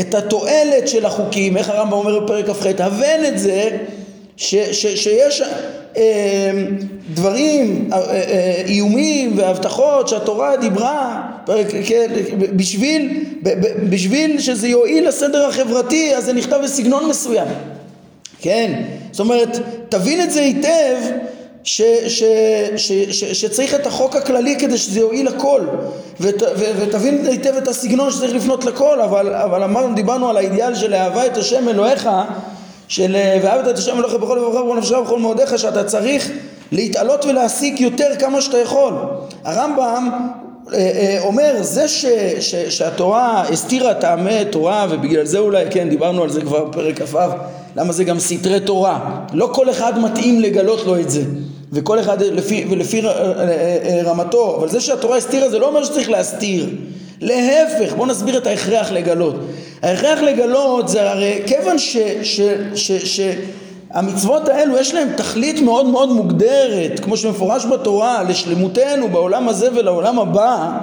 את 0.00 0.14
התועלת 0.14 0.88
של 0.88 1.06
החוקים, 1.06 1.56
איך 1.56 1.68
הרמב"ם 1.68 1.92
אומר 1.92 2.20
בפרק 2.20 2.46
כ"ח, 2.46 2.66
הבן 2.66 3.24
את 3.28 3.38
זה 3.38 3.76
ש, 4.36 4.54
ש, 4.54 4.86
שיש 4.86 5.42
אה, 5.96 6.52
דברים, 7.14 7.90
אה, 7.92 7.98
אה, 7.98 8.62
איומים 8.66 9.38
והבטחות 9.38 10.08
שהתורה 10.08 10.56
דיברה 10.56 11.22
פרק, 11.46 11.66
כן, 11.86 12.06
בשביל, 12.56 13.24
ב, 13.42 13.48
ב, 13.48 13.90
בשביל 13.90 14.40
שזה 14.40 14.68
יועיל 14.68 15.08
לסדר 15.08 15.46
החברתי 15.46 16.16
אז 16.16 16.24
זה 16.24 16.32
נכתב 16.32 16.60
בסגנון 16.64 17.08
מסוים, 17.08 17.48
כן? 18.40 18.82
זאת 19.12 19.20
אומרת, 19.20 19.58
תבין 19.88 20.20
את 20.20 20.30
זה 20.30 20.40
היטב 20.40 20.96
ש, 21.64 21.82
ש, 22.06 22.22
ש, 22.76 22.92
ש, 22.92 23.24
שצריך 23.24 23.74
את 23.74 23.86
החוק 23.86 24.16
הכללי 24.16 24.56
כדי 24.58 24.78
שזה 24.78 25.00
יועיל 25.00 25.28
לכל. 25.28 25.60
ות, 26.20 26.42
ו, 26.42 26.64
ותבין 26.80 27.26
היטב 27.26 27.56
את 27.56 27.68
הסגנון 27.68 28.10
שצריך 28.10 28.34
לפנות 28.34 28.64
לכל 28.64 29.00
אבל, 29.00 29.34
אבל 29.34 29.62
אמרנו, 29.62 29.94
דיברנו 29.94 30.28
על 30.28 30.36
האידיאל 30.36 30.74
של 30.74 30.94
אהבה 30.94 31.26
את 31.26 31.36
השם 31.36 31.68
אלוהיך 31.68 32.08
של 32.88 33.16
ואהבת 33.42 33.68
את 33.68 33.78
השם 33.78 33.98
אלוהיך 33.98 34.14
בכל 34.14 34.34
לבבך 34.34 34.60
ובכל 34.60 34.78
נפשך 34.78 34.96
ובכל 34.98 35.18
מאודיך 35.18 35.58
שאתה 35.58 35.84
צריך 35.84 36.30
להתעלות 36.72 37.24
ולהסיק 37.24 37.80
יותר 37.80 38.08
כמה 38.18 38.40
שאתה 38.40 38.58
יכול. 38.58 38.92
הרמב"ם 39.44 40.08
אה, 40.72 40.78
אה, 40.78 41.18
אומר 41.24 41.54
זה 41.60 41.88
ש, 41.88 42.06
ש, 42.40 42.54
שהתורה 42.54 43.42
הסתירה 43.52 43.94
טעמי 43.94 44.44
תורה 44.50 44.86
ובגלל 44.90 45.24
זה 45.24 45.38
אולי 45.38 45.64
כן 45.70 45.88
דיברנו 45.88 46.22
על 46.22 46.30
זה 46.30 46.40
כבר 46.40 46.64
בפרק 46.64 47.02
כ"ו 47.02 47.18
למה 47.76 47.92
זה 47.92 48.04
גם 48.04 48.18
סתרי 48.18 48.60
תורה? 48.60 49.20
לא 49.32 49.50
כל 49.52 49.70
אחד 49.70 49.98
מתאים 49.98 50.40
לגלות 50.40 50.86
לו 50.86 51.00
את 51.00 51.10
זה 51.10 51.22
וכל 51.72 52.00
אחד 52.00 52.22
לפי, 52.22 52.66
ולפי 52.70 53.06
אה, 53.06 54.00
רמתו. 54.04 54.56
אבל 54.56 54.68
זה 54.68 54.80
שהתורה 54.80 55.16
הסתירה 55.16 55.50
זה 55.50 55.58
לא 55.58 55.68
אומר 55.68 55.84
שצריך 55.84 56.10
להסתיר. 56.10 56.66
להפך 57.20 57.94
בוא 57.96 58.06
נסביר 58.06 58.38
את 58.38 58.46
ההכרח 58.46 58.92
לגלות. 58.92 59.34
ההכרח 59.82 60.20
לגלות 60.20 60.88
זה 60.88 61.10
הרי 61.10 61.42
כיוון 61.46 61.78
ש, 61.78 61.96
ש, 62.22 62.40
ש, 62.74 62.92
ש, 62.92 63.20
המצוות 63.90 64.48
האלו 64.48 64.78
יש 64.78 64.94
להם 64.94 65.08
תכלית 65.16 65.60
מאוד 65.60 65.86
מאוד 65.86 66.12
מוגדרת, 66.12 67.00
כמו 67.00 67.16
שמפורש 67.16 67.66
בתורה, 67.66 68.22
לשלמותנו 68.22 69.08
בעולם 69.08 69.48
הזה 69.48 69.68
ולעולם 69.74 70.18
הבא, 70.18 70.78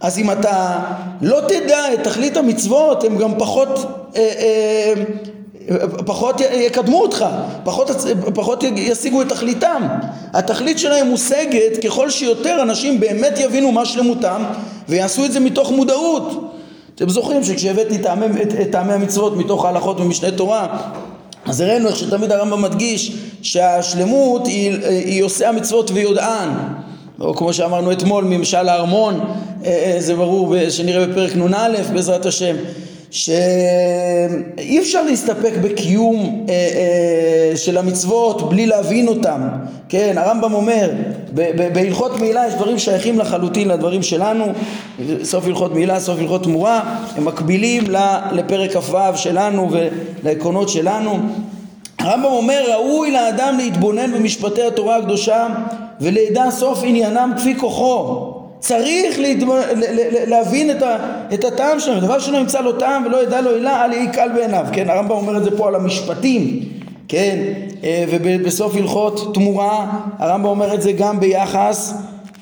אז 0.00 0.18
אם 0.18 0.30
אתה 0.30 0.78
לא 1.22 1.40
תדע 1.48 1.94
את 1.94 2.04
תכלית 2.04 2.36
המצוות, 2.36 3.04
הם 3.04 3.16
גם 3.16 3.38
פחות, 3.38 3.68
אה, 4.16 4.32
אה, 4.38 4.92
פחות 6.06 6.40
יקדמו 6.40 7.00
אותך, 7.00 7.24
פחות, 7.64 7.90
פחות 8.34 8.64
ישיגו 8.76 9.22
את 9.22 9.28
תכליתם. 9.28 9.82
התכלית 10.32 10.78
שלהם 10.78 11.06
מושגת 11.06 11.84
ככל 11.84 12.10
שיותר 12.10 12.62
אנשים 12.62 13.00
באמת 13.00 13.38
יבינו 13.38 13.72
מה 13.72 13.84
שלמותם 13.84 14.44
ויעשו 14.88 15.24
את 15.24 15.32
זה 15.32 15.40
מתוך 15.40 15.70
מודעות. 15.70 16.52
אתם 16.94 17.08
זוכרים 17.08 17.44
שכשהבאתי 17.44 17.96
את 17.96 18.70
טעמי 18.70 18.92
המצוות 18.92 19.36
מתוך 19.36 19.64
ההלכות 19.64 20.00
ומשנה 20.00 20.30
תורה 20.30 20.66
אז 21.46 21.60
הראינו 21.60 21.88
איך 21.88 21.96
שתמיד 21.96 22.32
הרמב"ם 22.32 22.62
מדגיש 22.62 23.12
שהשלמות 23.42 24.46
היא, 24.46 24.76
היא 24.86 25.24
עושה 25.24 25.48
המצוות 25.48 25.90
ויודען 25.90 26.48
או 27.20 27.34
כמו 27.34 27.52
שאמרנו 27.52 27.92
אתמול 27.92 28.24
ממשל 28.24 28.68
הארמון 28.68 29.20
אה, 29.64 29.70
אה, 29.70 29.96
זה 30.00 30.14
ברור 30.14 30.54
שנראה 30.70 31.06
בפרק 31.06 31.36
נ"א 31.36 31.68
בעזרת 31.92 32.26
השם 32.26 32.56
שאי 33.10 34.78
אפשר 34.78 35.02
להסתפק 35.02 35.52
בקיום 35.62 36.46
אה, 36.48 36.54
אה, 36.54 37.56
של 37.56 37.78
המצוות 37.78 38.48
בלי 38.48 38.66
להבין 38.66 39.08
אותם. 39.08 39.40
כן 39.88 40.14
הרמב"ם 40.18 40.54
אומר 40.54 40.90
בהלכות 41.72 42.20
מעילה 42.20 42.46
יש 42.48 42.54
דברים 42.54 42.78
שייכים 42.78 43.18
לחלוטין 43.18 43.68
לדברים 43.68 44.02
שלנו. 44.02 44.44
סוף 45.22 45.46
הלכות 45.46 45.74
מעילה 45.74 46.00
סוף 46.00 46.18
הלכות 46.18 46.42
תמורה 46.42 46.80
הם 47.16 47.24
מקבילים 47.24 47.84
לפרק 48.32 48.76
כ"ו 48.76 49.16
שלנו 49.16 49.68
ולעקרונות 49.70 50.68
שלנו. 50.68 51.18
הרמב"ם 51.98 52.24
אומר 52.24 52.64
ראוי 52.72 53.10
לאדם 53.10 53.54
להתבונן 53.58 54.14
במשפטי 54.14 54.62
התורה 54.62 54.96
הקדושה 54.96 55.46
ולידע 56.00 56.50
סוף 56.50 56.80
עניינם 56.82 57.32
כפי 57.36 57.54
כוחו 57.58 58.32
צריך 58.60 59.18
להתב... 59.18 59.46
להבין 60.26 60.70
את, 60.70 60.82
ה... 60.82 60.96
את 61.34 61.44
הטעם 61.44 61.80
שלהם, 61.80 62.00
דבר 62.00 62.18
שלא 62.18 62.36
ימצא 62.36 62.60
לו 62.60 62.72
טעם 62.72 63.06
ולא 63.06 63.22
ידע 63.22 63.40
לו 63.40 63.50
עילה, 63.50 63.84
אל 63.84 63.92
יהי 63.92 64.08
קל 64.12 64.28
בעיניו, 64.34 64.64
כן, 64.72 64.90
הרמב"ם 64.90 65.10
אומר 65.10 65.36
את 65.36 65.44
זה 65.44 65.56
פה 65.56 65.68
על 65.68 65.74
המשפטים, 65.74 66.60
כן, 67.08 67.36
אה, 67.84 68.04
ובסוף 68.10 68.76
הלכות 68.76 69.34
תמורה, 69.34 69.86
הרמב"ם 70.18 70.48
אומר 70.48 70.74
את 70.74 70.82
זה 70.82 70.92
גם 70.92 71.20
ביחס 71.20 71.94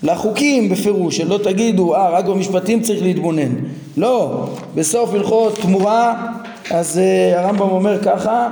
לחוקים 0.02 0.68
בפירוש, 0.68 1.16
שלא 1.16 1.38
תגידו, 1.42 1.94
אה, 1.94 2.10
רק 2.10 2.24
במשפטים 2.24 2.80
צריך 2.80 3.02
להתבונן, 3.02 3.52
לא, 3.96 4.46
בסוף 4.74 5.14
הלכות 5.14 5.58
תמורה, 5.58 6.26
אז 6.70 7.00
uh, 7.00 7.38
הרמב"ם 7.38 7.70
אומר 7.70 8.02
ככה, 8.02 8.48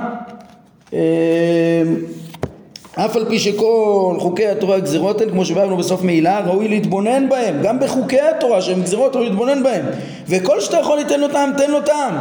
uh, 0.89 0.93
אף 2.95 3.15
על 3.15 3.25
פי 3.29 3.39
שכל 3.39 4.15
חוקי 4.19 4.47
התורה 4.47 4.79
גזירות 4.79 5.21
הן 5.21 5.29
כמו 5.29 5.45
שבאנו 5.45 5.77
בסוף 5.77 6.01
מעילה 6.01 6.39
ראוי 6.39 6.67
להתבונן 6.67 7.29
בהם. 7.29 7.61
גם 7.63 7.79
בחוקי 7.79 8.19
התורה 8.19 8.61
שהם 8.61 8.81
גזירות 8.81 9.15
ראוי 9.15 9.29
להתבונן 9.29 9.63
בהם. 9.63 9.85
וכל 10.27 10.61
שאתה 10.61 10.77
יכול 10.77 10.99
לתן 10.99 11.27
טעם 11.31 11.51
תן 11.57 11.71
לו 11.71 11.81
טעם 11.81 12.15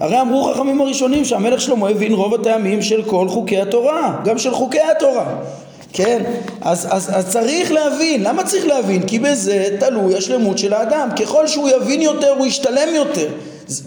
הרי 0.00 0.20
אמרו 0.20 0.44
חכמים 0.44 0.80
הראשונים 0.80 1.24
שהמלך 1.24 1.60
שלמה 1.60 1.88
הבין 1.88 2.12
רוב 2.12 2.34
הטעמים 2.34 2.82
של 2.82 3.02
כל 3.02 3.28
חוקי 3.28 3.60
התורה. 3.60 4.20
גם 4.24 4.38
של 4.38 4.54
חוקי 4.54 4.80
התורה. 4.96 5.26
כן? 5.92 6.22
אז, 6.60 6.88
אז, 6.90 7.10
אז 7.14 7.28
צריך 7.28 7.72
להבין, 7.72 8.22
למה 8.22 8.44
צריך 8.44 8.66
להבין? 8.66 9.02
כי 9.02 9.18
בזה 9.18 9.76
תלוי 9.80 10.16
השלמות 10.16 10.58
של 10.58 10.72
האדם. 10.72 11.08
ככל 11.20 11.46
שהוא 11.46 11.68
יבין 11.68 12.02
יותר 12.02 12.30
הוא 12.38 12.46
ישתלם 12.46 12.94
יותר. 12.94 13.28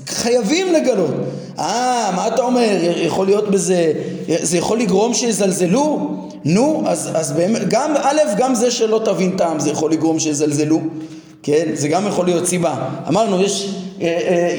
חייבים 0.07 0.73
לגלות 0.73 1.11
אה, 1.59 2.11
מה 2.15 2.27
אתה 2.27 2.41
אומר? 2.41 2.77
יכול 2.81 3.25
להיות 3.25 3.51
בזה, 3.51 3.93
זה 4.41 4.57
יכול 4.57 4.79
לגרום 4.79 5.13
שיזלזלו? 5.13 6.09
נו, 6.45 6.83
אז, 6.85 7.11
אז 7.13 7.31
באמת, 7.31 7.69
גם, 7.69 7.93
א', 8.01 8.19
גם 8.37 8.55
זה 8.55 8.71
שלא 8.71 9.01
תבין 9.05 9.37
טעם 9.37 9.59
זה 9.59 9.69
יכול 9.69 9.91
לגרום 9.91 10.19
שיזלזלו, 10.19 10.79
כן? 11.43 11.65
זה 11.73 11.87
גם 11.87 12.07
יכול 12.07 12.25
להיות 12.25 12.47
סיבה. 12.47 12.75
אמרנו, 13.07 13.41
יש, 13.41 13.75
אה, 14.01 14.07
אה, 14.07 14.55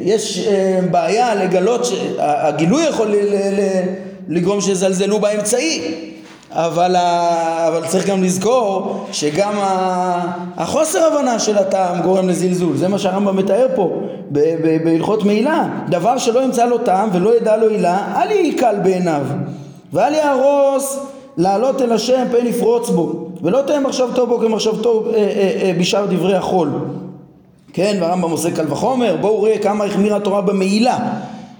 יש 0.00 0.46
אה, 0.46 0.80
בעיה 0.90 1.34
לגלות, 1.34 1.86
הגילוי 2.18 2.88
יכול 2.88 3.14
לגרום 4.28 4.60
שיזלזלו 4.60 5.18
באמצעי. 5.18 6.09
אבל, 6.52 6.96
אבל 7.68 7.86
צריך 7.86 8.06
גם 8.06 8.22
לזכור 8.22 9.04
שגם 9.12 9.52
החוסר 10.56 11.04
הבנה 11.04 11.38
של 11.38 11.58
הטעם 11.58 12.02
גורם 12.02 12.28
לזלזול, 12.28 12.76
זה 12.76 12.88
מה 12.88 12.98
שהרמב"ם 12.98 13.36
מתאר 13.36 13.66
פה 13.74 13.90
בהלכות 14.84 15.24
מעילה, 15.24 15.68
דבר 15.88 16.18
שלא 16.18 16.40
ימצא 16.40 16.66
לו 16.66 16.78
טעם 16.78 17.08
ולא 17.12 17.36
ידע 17.36 17.56
לו 17.56 17.68
עילה, 17.68 18.22
אל 18.22 18.30
יהי 18.30 18.54
קל 18.54 18.76
בעיניו 18.82 19.22
ואל 19.92 20.14
יהרוס 20.14 20.98
לעלות 21.36 21.82
אל 21.82 21.92
השם 21.92 22.24
פן 22.30 22.46
יפרוץ 22.46 22.90
בו. 22.90 23.26
ולא 23.42 23.62
תהיה 23.66 23.80
מחשבתו 23.80 24.26
בו 24.26 24.38
כמחשבתו 24.38 25.04
אה, 25.06 25.16
אה, 25.16 25.60
אה, 25.62 25.72
בשאר 25.78 26.06
דברי 26.06 26.36
החול. 26.36 26.70
כן 27.72 27.96
והרמב"ם 28.00 28.30
עושה 28.30 28.50
קל 28.50 28.72
וחומר. 28.72 29.16
בואו 29.20 29.42
ראה 29.42 29.58
כמה 29.58 29.84
החמירה 29.84 30.16
התורה 30.16 30.40
במעילה 30.40 30.98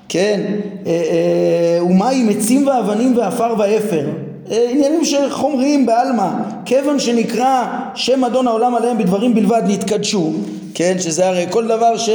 כן 0.09 0.41
אה, 0.87 0.91
אה, 0.91 1.85
ומהי 1.85 2.27
עצים 2.31 2.67
ואבנים 2.67 3.19
ועפר 3.19 3.55
ואפר 3.59 4.07
עניינים 4.51 5.05
שחומריים 5.05 5.87
בעלמא, 5.87 6.29
כיוון 6.65 6.99
שנקרא 6.99 7.65
שם 7.95 8.25
אדון 8.25 8.47
העולם 8.47 8.75
עליהם 8.75 8.99
בדברים 8.99 9.35
בלבד 9.35 9.63
נתקדשו, 9.67 10.33
כן, 10.75 10.97
שזה 10.99 11.29
הרי 11.29 11.47
כל 11.51 11.67
דבר 11.67 11.97
ש, 11.97 12.11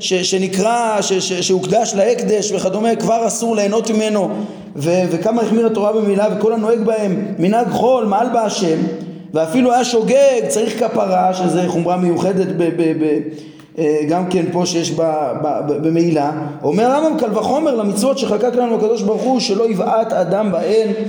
ש, 0.00 0.14
שנקרא, 0.14 1.00
ש, 1.00 1.12
ש, 1.12 1.32
שהוקדש 1.32 1.94
להקדש 1.94 2.52
וכדומה, 2.52 2.96
כבר 2.96 3.26
אסור 3.26 3.56
ליהנות 3.56 3.90
ממנו, 3.90 4.28
ו, 4.76 4.90
וכמה 5.10 5.42
החמיר 5.42 5.66
התורה 5.66 5.92
במילה 5.92 6.28
וכל 6.36 6.52
הנוהג 6.52 6.80
בהם 6.80 7.26
מנהג 7.38 7.68
חול, 7.68 8.04
מעל 8.04 8.28
בה 8.28 8.42
השם, 8.42 8.78
ואפילו 9.34 9.72
היה 9.72 9.84
שוגג, 9.84 10.40
צריך 10.48 10.84
כפרה, 10.84 11.34
שזה 11.34 11.68
חומרה 11.68 11.96
מיוחדת 11.96 12.46
ב... 12.46 12.62
ב, 12.62 13.04
ב 13.04 13.20
אה, 13.78 14.00
גם 14.08 14.26
כן 14.30 14.44
פה 14.52 14.66
שיש 14.66 14.90
במעילה, 15.82 16.32
אומר 16.62 16.84
הרמב"ם 16.84 17.18
קל 17.18 17.38
וחומר 17.38 17.74
למצוות 17.74 18.18
שחקק 18.18 18.54
לנו 18.54 18.74
הקדוש 18.76 19.02
ברוך 19.02 19.22
הוא 19.22 19.40
שלא 19.40 19.70
יבעט 19.70 20.12
אדם 20.12 20.52
בהן 20.52 20.88
אה, 20.88 20.92
אה, 20.96 21.02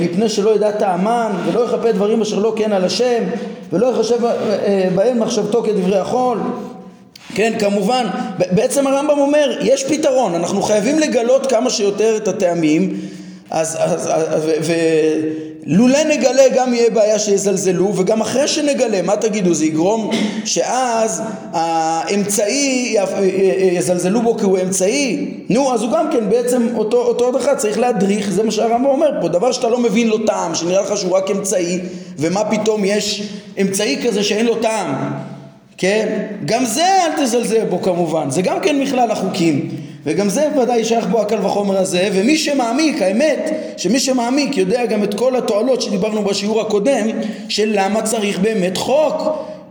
מפני 0.00 0.28
שלא 0.28 0.54
ידע 0.54 0.70
טעמן 0.70 1.32
ולא 1.46 1.60
יכפה 1.60 1.92
דברים 1.92 2.22
אשר 2.22 2.38
לא 2.38 2.52
כן 2.56 2.72
על 2.72 2.84
השם 2.84 3.24
ולא 3.72 3.86
יחשב 3.86 4.24
אה, 4.24 4.88
בהם 4.94 5.20
מחשבתו 5.20 5.62
כדברי 5.62 5.98
החול. 5.98 6.38
כן 7.34 7.52
כמובן 7.58 8.06
בעצם 8.38 8.86
הרמב"ם 8.86 9.18
אומר 9.18 9.58
יש 9.60 9.84
פתרון 9.84 10.34
אנחנו 10.34 10.62
חייבים 10.62 10.98
לגלות 10.98 11.46
כמה 11.46 11.70
שיותר 11.70 12.16
את 12.16 12.28
הטעמים 12.28 13.00
אז, 13.50 13.76
אז, 13.80 14.10
אז 14.12 14.42
ו, 14.62 14.72
לולא 15.66 15.98
נגלה 16.04 16.42
גם 16.54 16.74
יהיה 16.74 16.90
בעיה 16.90 17.18
שיזלזלו 17.18 17.96
וגם 17.96 18.20
אחרי 18.20 18.48
שנגלה 18.48 19.02
מה 19.02 19.16
תגידו? 19.16 19.54
זה 19.54 19.64
יגרום 19.64 20.10
שאז 20.44 21.22
האמצעי 21.52 22.96
יזלזלו 23.72 24.22
בו 24.22 24.38
כי 24.38 24.44
הוא 24.44 24.58
אמצעי. 24.62 25.34
נו 25.48 25.74
אז 25.74 25.82
הוא 25.82 25.92
גם 25.92 26.10
כן 26.12 26.30
בעצם 26.30 26.66
אותו, 26.76 26.96
אותו 26.96 27.36
אחד 27.36 27.56
צריך 27.56 27.78
להדריך 27.78 28.30
זה 28.30 28.42
מה 28.42 28.50
שהרמב"ם 28.50 28.86
אומר 28.86 29.10
פה. 29.20 29.28
דבר 29.28 29.52
שאתה 29.52 29.68
לא 29.68 29.78
מבין 29.78 30.08
לו 30.08 30.18
טעם 30.18 30.54
שנראה 30.54 30.82
לך 30.82 30.96
שהוא 30.96 31.16
רק 31.16 31.30
אמצעי 31.30 31.78
ומה 32.18 32.44
פתאום 32.44 32.84
יש 32.84 33.22
אמצעי 33.60 34.02
כזה 34.06 34.22
שאין 34.22 34.46
לו 34.46 34.54
טעם? 34.54 34.94
כן? 35.78 36.26
גם 36.44 36.64
זה 36.64 36.86
אל 36.86 37.24
תזלזל 37.24 37.64
בו 37.64 37.82
כמובן. 37.82 38.30
זה 38.30 38.42
גם 38.42 38.60
כן 38.60 38.80
מכלל 38.80 39.10
החוקים 39.10 39.68
וגם 40.06 40.28
זה 40.28 40.48
ודאי 40.62 40.84
שייך 40.84 41.06
בו 41.06 41.20
הקל 41.20 41.46
וחומר 41.46 41.78
הזה 41.78 42.08
ומי 42.12 42.36
שמעמיק 42.36 43.02
האמת 43.02 43.50
שמי 43.76 44.00
שמעמיק 44.00 44.56
יודע 44.56 44.86
גם 44.86 45.02
את 45.02 45.14
כל 45.14 45.36
התועלות 45.36 45.82
שדיברנו 45.82 46.22
בשיעור 46.22 46.60
הקודם 46.60 47.06
של 47.48 47.70
למה 47.72 48.02
צריך 48.02 48.38
באמת 48.38 48.76
חוק. 48.76 49.22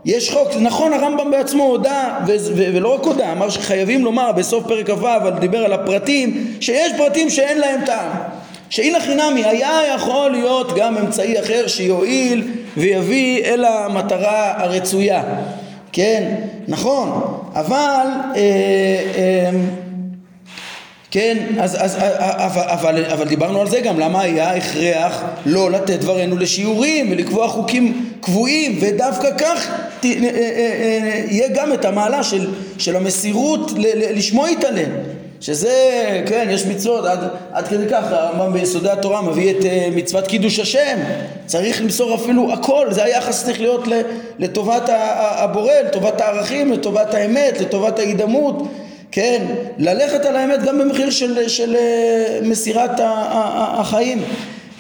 יש 0.06 0.32
חוק, 0.32 0.50
נכון 0.62 0.94
הרמב"ם 0.94 1.32
בעצמו 1.32 1.64
הודה 1.64 2.20
ולא 2.56 2.94
רק 2.94 3.04
הודה, 3.04 3.32
אמר 3.32 3.50
שחייבים 3.50 4.04
לומר 4.04 4.32
בסוף 4.32 4.68
פרק 4.68 4.90
כ"ו, 4.90 5.08
אבל 5.08 5.32
דיבר 5.40 5.66
על 5.66 5.74
הפרטים 5.74 6.48
שיש 6.60 6.92
פרטים 6.98 7.30
שאין 7.30 7.58
להם 7.58 7.86
טעם. 7.86 8.12
שהנה 8.70 9.00
חינמי 9.00 9.46
היה 9.46 9.80
יכול 9.96 10.32
להיות 10.32 10.76
גם 10.76 10.98
אמצעי 10.98 11.40
אחר 11.40 11.68
שיועיל 11.68 12.48
ויביא 12.78 13.46
אל 13.46 13.66
המטרה 13.66 14.54
הרצויה, 14.64 15.24
כן, 15.92 16.36
נכון, 16.68 17.22
אבל 17.56 18.06
אה, 18.36 18.42
אה, 19.16 19.50
כן, 21.14 21.38
אז, 21.60 21.78
אז, 21.80 21.98
אבל, 21.98 22.62
אבל, 22.62 23.06
אבל 23.06 23.28
דיברנו 23.28 23.62
על 23.62 23.70
זה 23.70 23.80
גם, 23.80 24.00
למה 24.00 24.22
היה 24.22 24.56
הכרח 24.56 25.24
לא 25.46 25.72
לתת 25.72 26.00
דברינו 26.00 26.38
לשיעורים 26.38 27.12
ולקבוע 27.12 27.48
חוקים 27.48 28.10
קבועים 28.22 28.78
ודווקא 28.82 29.30
כך 29.38 29.70
ת, 30.00 30.06
יהיה 30.06 31.48
גם 31.56 31.74
את 31.74 31.86
המעלה 31.86 32.24
של, 32.24 32.48
של 32.78 32.96
המסירות 32.96 33.72
ל, 33.72 33.82
ל, 33.82 34.18
לשמוע 34.18 34.48
איתנו 34.48 34.82
שזה, 35.42 35.72
כן, 36.26 36.48
יש 36.52 36.66
מצוות, 36.66 37.06
עד, 37.06 37.20
עד 37.52 37.68
כדי 37.68 37.86
כך, 37.90 38.04
הרמב"ם 38.10 38.54
ביסודי 38.54 38.90
התורה 38.90 39.22
מביא 39.22 39.52
את 39.52 39.62
uh, 39.62 39.66
מצוות 39.96 40.28
קידוש 40.28 40.60
השם, 40.60 40.98
צריך 41.46 41.82
למסור 41.82 42.16
אפילו 42.16 42.54
הכל, 42.54 42.88
זה 42.90 43.04
היחס 43.04 43.46
צריך 43.46 43.62
להיות 43.62 43.88
לטובת 44.40 44.90
הבורא, 44.90 45.74
לטובת 45.86 46.22
הערכים, 46.22 46.72
לטובת 46.72 47.14
האמת, 47.14 47.62
לטובת 47.62 48.00
ההידמות, 48.00 48.64
כן, 49.16 49.46
ללכת 49.78 50.26
על 50.26 50.36
האמת 50.36 50.64
גם 50.64 50.80
במחיר 50.80 51.10
של, 51.10 51.48
של 51.48 51.76
אה, 51.76 52.40
מסירת 52.44 52.92
החיים 53.00 54.22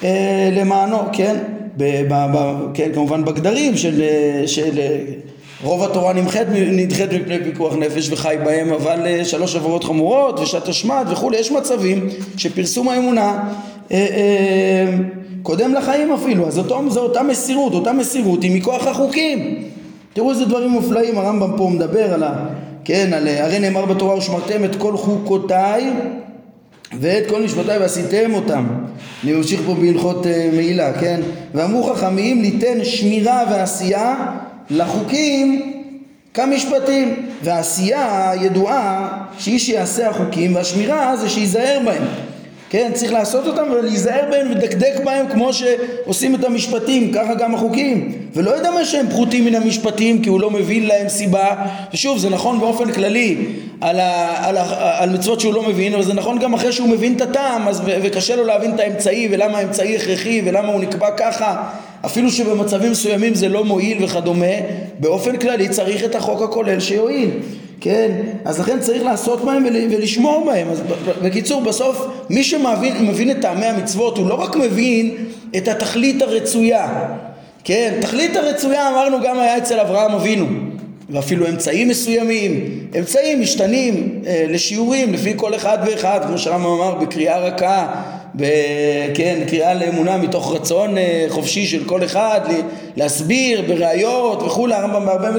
אה, 0.03 0.49
למענו, 0.51 0.97
כן, 1.11 1.35
ב, 1.77 1.83
ב, 2.09 2.25
ב, 2.33 2.57
כן, 2.73 2.89
כמובן 2.93 3.25
בגדרים 3.25 3.77
של, 3.77 4.03
של 4.45 4.79
רוב 5.63 5.83
התורה 5.83 6.13
נמחית, 6.13 6.47
נדחית 6.51 7.13
מפני 7.13 7.43
פיקוח 7.43 7.73
נפש 7.73 8.09
וחי 8.11 8.35
בהם, 8.45 8.73
אבל 8.73 9.07
אה, 9.07 9.25
שלוש 9.25 9.55
עבירות 9.55 9.83
חמורות 9.83 10.39
ושעת 10.39 10.67
השמד 10.67 11.05
וכולי, 11.09 11.37
יש 11.37 11.51
מצבים 11.51 12.07
שפרסום 12.37 12.89
האמונה 12.89 13.43
אה, 13.91 13.97
אה, 13.97 14.97
קודם 15.43 15.73
לחיים 15.73 16.13
אפילו, 16.13 16.47
אז 16.47 16.57
אותו, 16.57 16.81
זו 16.89 16.99
אותה 16.99 17.23
מסירות, 17.23 17.73
אותה 17.73 17.93
מסירות 17.93 18.43
היא 18.43 18.57
מכוח 18.57 18.87
החוקים. 18.87 19.63
תראו 20.13 20.31
איזה 20.31 20.45
דברים 20.45 20.69
מופלאים 20.69 21.17
הרמב"ם 21.17 21.57
פה 21.57 21.69
מדבר 21.69 22.13
על 22.13 22.23
ה... 22.23 22.47
כן, 22.85 23.13
על 23.13 23.27
הרי 23.27 23.59
נאמר 23.59 23.85
בתורה 23.85 24.17
ושמרתם 24.17 24.65
את 24.65 24.75
כל 24.75 24.97
חוקותיי 24.97 25.91
ואת 26.99 27.29
כל 27.29 27.41
משפטיי 27.43 27.77
ועשיתם 27.77 28.33
אותם. 28.33 28.65
אני 29.23 29.33
ממשיך 29.33 29.61
פה 29.65 29.73
בהלכות 29.73 30.25
מעילה, 30.53 30.93
כן? 30.93 31.21
ואמרו 31.53 31.83
חכמים 31.83 32.41
ליתן 32.41 32.83
שמירה 32.83 33.43
ועשייה 33.51 34.15
לחוקים 34.69 35.73
כמשפטים 36.33 37.25
והעשייה 37.43 38.31
ידועה 38.41 39.17
שאיש 39.37 39.65
שיעשה 39.65 40.09
החוקים 40.09 40.55
והשמירה 40.55 41.15
זה 41.15 41.29
שייזהר 41.29 41.79
בהם 41.85 42.03
כן, 42.73 42.91
צריך 42.93 43.13
לעשות 43.13 43.47
אותם 43.47 43.63
ולהיזהר 43.71 44.23
בהם 44.31 44.47
ולדקדק 44.51 44.93
בהם 45.03 45.25
כמו 45.27 45.53
שעושים 45.53 46.35
את 46.35 46.43
המשפטים, 46.43 47.11
ככה 47.13 47.33
גם 47.33 47.55
החוקים. 47.55 48.11
ולא 48.33 48.57
ידמה 48.57 48.85
שהם 48.85 49.09
פחותים 49.09 49.45
מן 49.45 49.55
המשפטים 49.55 50.21
כי 50.21 50.29
הוא 50.29 50.41
לא 50.41 50.51
מבין 50.51 50.85
להם 50.85 51.09
סיבה. 51.09 51.55
ושוב, 51.93 52.17
זה 52.17 52.29
נכון 52.29 52.59
באופן 52.59 52.91
כללי 52.91 53.37
על, 53.81 53.99
ה, 53.99 54.33
על, 54.47 54.57
ה, 54.57 54.97
על 55.03 55.09
מצוות 55.09 55.39
שהוא 55.39 55.53
לא 55.53 55.69
מבין, 55.69 55.93
אבל 55.93 56.03
זה 56.03 56.13
נכון 56.13 56.39
גם 56.39 56.53
אחרי 56.53 56.71
שהוא 56.71 56.89
מבין 56.89 57.15
את 57.15 57.21
הטעם 57.21 57.67
אז, 57.67 57.81
וקשה 57.85 58.35
לו 58.35 58.45
להבין 58.45 58.75
את 58.75 58.79
האמצעי 58.79 59.27
ולמה 59.31 59.57
האמצעי 59.57 59.95
הכרחי 59.95 60.41
ולמה 60.45 60.67
הוא 60.67 60.81
נקבע 60.81 61.11
ככה. 61.17 61.63
אפילו 62.05 62.31
שבמצבים 62.31 62.91
מסוימים 62.91 63.35
זה 63.35 63.49
לא 63.49 63.65
מועיל 63.65 64.03
וכדומה, 64.03 64.55
באופן 64.99 65.37
כללי 65.37 65.69
צריך 65.69 66.03
את 66.03 66.15
החוק 66.15 66.41
הכולל 66.41 66.79
שיועיל. 66.79 67.29
כן? 67.83 68.11
אז 68.45 68.59
לכן 68.59 68.79
צריך 68.79 69.03
לעשות 69.03 69.45
בהם 69.45 69.63
ולשמור 69.91 70.45
בהם. 70.45 70.69
אז 70.69 70.81
בקיצור, 71.23 71.61
בסוף 71.61 72.07
מי 72.29 72.43
שמבין 72.43 73.31
את 73.31 73.37
טעמי 73.41 73.65
המצוות 73.65 74.17
הוא 74.17 74.29
לא 74.29 74.33
רק 74.33 74.55
מבין 74.55 75.15
את 75.57 75.67
התכלית 75.67 76.21
הרצויה, 76.21 77.05
כן? 77.63 77.93
תכלית 78.01 78.35
הרצויה 78.35 78.89
אמרנו 78.89 79.17
גם 79.23 79.39
היה 79.39 79.57
אצל 79.57 79.79
אברהם 79.79 80.11
אבינו. 80.11 80.45
ואפילו 81.09 81.47
אמצעים 81.47 81.87
מסוימים, 81.87 82.69
אמצעים 82.99 83.41
משתנים 83.41 84.21
אה, 84.27 84.45
לשיעורים 84.49 85.13
לפי 85.13 85.33
כל 85.35 85.55
אחד 85.55 85.77
ואחד, 85.85 86.19
כמו 86.27 86.37
שהרמב"ם 86.37 86.69
אמר, 86.69 86.95
בקריאה 86.95 87.39
רכה, 87.39 88.03
כן, 89.13 89.43
קריאה 89.47 89.73
לאמונה 89.73 90.17
מתוך 90.17 90.53
רצון 90.53 90.97
אה, 90.97 91.25
חופשי 91.29 91.65
של 91.65 91.83
כל 91.85 92.03
אחד, 92.03 92.41
להסביר 92.95 93.61
בראיות 93.67 94.41
וכולי, 94.43 94.73
הרמב"ם 94.73 95.05
בהרבה 95.05 95.29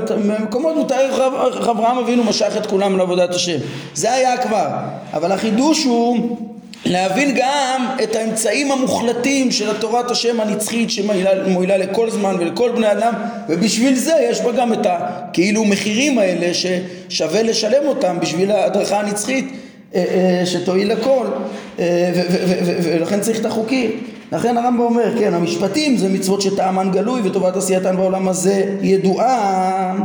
מקומות 0.40 0.76
מתאר 0.76 1.30
איך 1.54 1.68
אברהם 1.68 1.98
אבינו 1.98 2.24
משך 2.24 2.56
את 2.56 2.66
כולם 2.66 2.98
לעבודת 2.98 3.34
השם. 3.34 3.56
זה 3.94 4.12
היה 4.12 4.36
כבר, 4.36 4.68
אבל 5.12 5.32
החידוש 5.32 5.84
הוא 5.84 6.36
להבין 6.84 7.34
גם 7.36 7.86
את 8.02 8.16
האמצעים 8.16 8.72
המוחלטים 8.72 9.50
של 9.50 9.70
התורת 9.70 10.10
השם 10.10 10.40
הנצחית 10.40 10.90
שמועילה 10.90 11.76
לכל 11.76 12.10
זמן 12.10 12.36
ולכל 12.38 12.70
בני 12.70 12.92
אדם 12.92 13.14
ובשביל 13.48 13.94
זה 13.94 14.12
יש 14.30 14.40
בה 14.40 14.52
גם 14.52 14.72
את 14.72 14.86
הכאילו 14.90 15.64
מחירים 15.64 16.18
האלה 16.18 16.52
ששווה 16.54 17.42
לשלם 17.42 17.86
אותם 17.86 18.16
בשביל 18.20 18.50
ההדרכה 18.50 19.00
הנצחית 19.00 19.63
שתועיל 20.44 20.92
לכל 20.92 21.26
אה, 21.78 22.12
ולכן 22.82 23.20
צריך 23.20 23.40
את 23.40 23.46
החוקים. 23.46 23.90
לכן 24.32 24.56
הרמב"ם 24.56 24.80
אומר 24.80 25.18
כן 25.18 25.34
המשפטים 25.34 25.96
זה 25.96 26.08
מצוות 26.08 26.42
שטעמן 26.42 26.90
גלוי 26.92 27.20
וטובת 27.24 27.56
עשייתן 27.56 27.96
בעולם 27.96 28.28
הזה 28.28 28.76
ידועה 28.82 29.96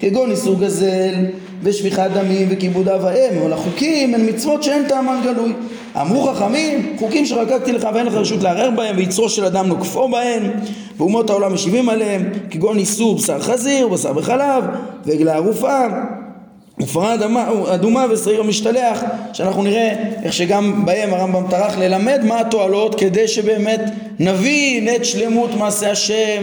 כגון 0.00 0.30
איסור 0.30 0.54
גזל 0.60 1.14
ושפיכת 1.62 2.10
דמים 2.14 2.48
וכיבוד 2.50 2.88
אב 2.88 3.04
האם 3.04 3.38
אבל 3.42 3.52
החוקים 3.52 4.14
הן 4.14 4.28
מצוות 4.28 4.62
שאין 4.62 4.88
טעמן 4.88 5.20
גלוי. 5.24 5.52
אמרו 6.00 6.22
חכמים 6.22 6.96
חוקים 6.98 7.26
שחקקתי 7.26 7.72
לך 7.72 7.88
ואין 7.94 8.06
לך 8.06 8.14
רשות 8.14 8.42
לערער 8.42 8.70
בהם 8.70 8.96
ויצרו 8.96 9.28
של 9.28 9.44
אדם 9.44 9.66
נוקפו 9.66 10.08
בהם 10.08 10.42
ואומות 10.96 11.30
העולם 11.30 11.54
משיבים 11.54 11.88
עליהם 11.88 12.22
כגון 12.50 12.78
איסור 12.78 13.16
בשר 13.16 13.40
חזיר 13.40 13.88
בשר 13.88 14.12
בחלב 14.12 14.64
ועגלה 15.06 15.34
ערופה 15.34 15.86
ופרה 16.80 17.14
אדומה, 17.14 17.48
אדומה 17.74 18.06
ושעיר 18.10 18.40
המשתלח 18.40 19.02
שאנחנו 19.32 19.62
נראה 19.62 19.92
איך 20.22 20.32
שגם 20.32 20.86
בהם 20.86 21.14
הרמב"ם 21.14 21.50
טרח 21.50 21.78
ללמד 21.78 22.20
מה 22.24 22.40
התועלות 22.40 23.00
כדי 23.00 23.28
שבאמת 23.28 23.80
נבין 24.18 24.88
את 24.96 25.04
שלמות 25.04 25.50
מעשה 25.54 25.90
השם 25.90 26.42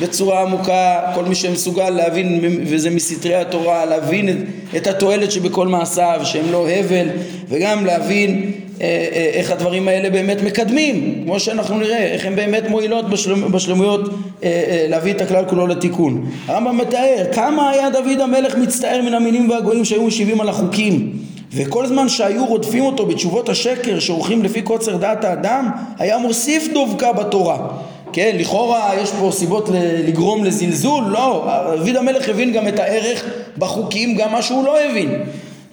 בצורה 0.00 0.42
עמוקה 0.42 1.00
כל 1.14 1.24
מי 1.24 1.34
שמסוגל 1.34 1.90
להבין 1.90 2.40
וזה 2.62 2.90
מסתרי 2.90 3.34
התורה 3.34 3.84
להבין 3.84 4.28
את, 4.28 4.36
את 4.76 4.86
התועלת 4.86 5.32
שבכל 5.32 5.66
מעשיו 5.66 6.20
שהם 6.24 6.52
לא 6.52 6.68
הבל 6.68 7.06
וגם 7.48 7.86
להבין 7.86 8.52
אה, 8.80 9.08
אה, 9.12 9.30
איך 9.34 9.50
הדברים 9.50 9.88
האלה 9.88 10.10
באמת 10.10 10.42
מקדמים, 10.42 11.22
כמו 11.24 11.40
שאנחנו 11.40 11.78
נראה, 11.78 11.98
איך 11.98 12.26
הם 12.26 12.36
באמת 12.36 12.68
מועילות 12.68 13.10
בשלמ, 13.10 13.52
בשלמויות 13.52 14.00
אה, 14.44 14.86
להביא 14.88 15.12
את 15.12 15.20
הכלל 15.20 15.44
כולו 15.48 15.66
לתיקון. 15.66 16.30
הרמב"ם 16.46 16.78
מתאר 16.78 17.24
כמה 17.32 17.70
היה 17.70 17.90
דוד 17.90 18.20
המלך 18.20 18.56
מצטער 18.56 19.02
מן 19.02 19.14
המינים 19.14 19.50
והגויים 19.50 19.73
שהיו 19.82 20.02
משיבים 20.02 20.40
על 20.40 20.48
החוקים 20.48 21.12
וכל 21.52 21.86
זמן 21.86 22.08
שהיו 22.08 22.46
רודפים 22.46 22.84
אותו 22.84 23.06
בתשובות 23.06 23.48
השקר 23.48 23.98
שעורכים 23.98 24.42
לפי 24.42 24.62
קוצר 24.62 24.96
דעת 24.96 25.24
האדם 25.24 25.68
היה 25.98 26.18
מוסיף 26.18 26.68
דבקה 26.74 27.12
בתורה 27.12 27.68
כן, 28.14 28.36
לכאורה 28.38 28.90
יש 29.02 29.10
פה 29.20 29.30
סיבות 29.32 29.68
לגרום 30.06 30.44
לזלזול, 30.44 31.04
לא, 31.04 31.48
דוד 31.76 31.96
המלך 31.96 32.28
הבין 32.28 32.52
גם 32.52 32.68
את 32.68 32.78
הערך 32.78 33.24
בחוקים, 33.58 34.14
גם 34.14 34.32
מה 34.32 34.42
שהוא 34.42 34.64
לא 34.64 34.80
הבין. 34.80 35.10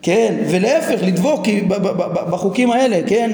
כן, 0.02 0.36
ולהפך, 0.50 1.04
לדבוק 1.04 1.48
בחוקים 2.32 2.72
האלה, 2.72 3.00
כן, 3.08 3.32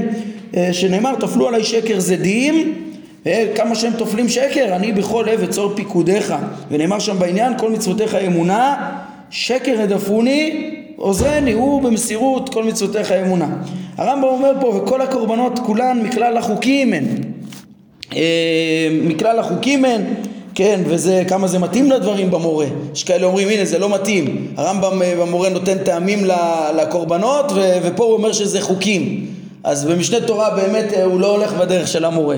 אה, 0.57 0.69
שנאמר 0.73 1.15
תפלו 1.15 1.47
עליי 1.47 1.63
שקר 1.63 1.99
זדים, 1.99 2.73
אה, 3.27 3.45
כמה 3.55 3.75
שהם 3.75 3.93
תופלים 3.93 4.29
שקר, 4.29 4.75
אני 4.75 4.91
בכל 4.91 5.25
לב 5.31 5.43
אצור 5.43 5.71
פיקודיך, 5.75 6.33
ונאמר 6.71 6.99
שם 6.99 7.19
בעניין 7.19 7.57
כל 7.57 7.71
מצוותיך 7.71 8.15
אמונה, 8.15 8.91
שקר 9.29 9.81
הדפוני, 9.81 10.71
עוזרני, 10.95 11.51
הוא 11.51 11.81
במסירות 11.81 12.49
כל 12.49 12.63
מצוותיך 12.63 13.11
אמונה. 13.11 13.49
הרמב"ם 13.97 14.27
אומר 14.27 14.51
פה, 14.61 14.67
וכל 14.67 15.01
הקורבנות 15.01 15.59
כולן 15.59 16.01
מכלל 16.03 16.37
החוקים 16.37 16.93
הן, 16.93 17.05
אה, 18.15 18.89
מכלל 19.03 19.39
החוקים 19.39 19.85
הן 19.85 20.01
כן, 20.57 20.81
וזה, 20.85 21.23
כמה 21.27 21.47
זה 21.47 21.59
מתאים 21.59 21.91
לדברים 21.91 22.31
במורה. 22.31 22.65
יש 22.93 23.03
כאלה 23.03 23.25
אומרים, 23.25 23.49
הנה 23.49 23.65
זה 23.65 23.79
לא 23.79 23.89
מתאים. 23.93 24.47
הרמב"ם 24.57 25.01
אה, 25.01 25.15
במורה 25.19 25.49
נותן 25.49 25.77
טעמים 25.77 26.19
לקורבנות, 26.77 27.45
ופה 27.83 28.03
הוא 28.03 28.13
אומר 28.13 28.33
שזה 28.33 28.61
חוקים. 28.61 29.25
אז 29.67 29.85
במשנה 29.85 30.21
תורה 30.21 30.49
באמת 30.49 30.93
אה, 30.93 31.03
הוא 31.03 31.19
לא 31.19 31.31
הולך 31.31 31.53
בדרך 31.53 31.87
של 31.87 32.05
המורה. 32.05 32.35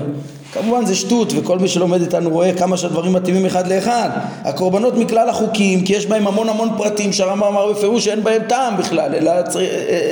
כמובן 0.52 0.86
זה 0.86 0.94
שטות 0.94 1.32
וכל 1.36 1.58
מי 1.58 1.68
שלומד 1.68 2.00
איתנו 2.00 2.30
רואה 2.30 2.52
כמה 2.52 2.76
שהדברים 2.76 3.12
מתאימים 3.12 3.46
אחד 3.46 3.72
לאחד. 3.72 4.10
הקורבנות 4.44 4.96
מכלל 4.96 5.28
החוקים 5.28 5.84
כי 5.84 5.92
יש 5.92 6.06
בהם 6.06 6.26
המון 6.26 6.48
המון 6.48 6.68
פרטים 6.76 7.12
שהרמב"ם 7.12 7.46
אמר 7.46 7.72
בפירוש 7.72 8.04
שאין 8.04 8.24
בהם 8.24 8.42
טעם 8.48 8.76
בכלל 8.76 9.14
אלא 9.14 9.32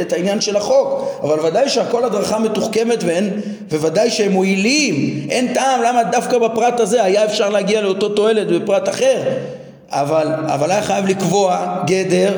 את 0.00 0.12
העניין 0.12 0.40
של 0.40 0.56
החוק. 0.56 1.18
אבל 1.22 1.46
ודאי 1.46 1.68
שהכל 1.68 2.04
הדרכה 2.04 2.38
מתוחכמת 2.38 3.04
ואין, 3.04 3.40
וודאי 3.72 4.10
שהם 4.10 4.32
מועילים. 4.32 5.26
אין 5.30 5.54
טעם 5.54 5.82
למה 5.82 6.02
דווקא 6.04 6.38
בפרט 6.38 6.80
הזה 6.80 7.04
היה 7.04 7.24
אפשר 7.24 7.48
להגיע 7.48 7.80
לאותו 7.80 8.08
תועלת 8.08 8.48
בפרט 8.48 8.88
אחר? 8.88 9.22
אבל, 9.90 10.28
אבל 10.46 10.70
היה 10.70 10.82
חייב 10.82 11.06
לקבוע 11.06 11.76
גדר 11.86 12.32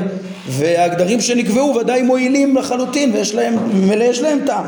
והגדרים 0.50 1.20
שנקבעו 1.20 1.74
ודאי 1.74 2.02
מועילים 2.02 2.56
לחלוטין 2.56 3.12
ויש 3.14 3.34
להם, 3.34 3.56
ממילא 3.74 4.04
יש 4.04 4.20
להם 4.20 4.38
טעם 4.46 4.64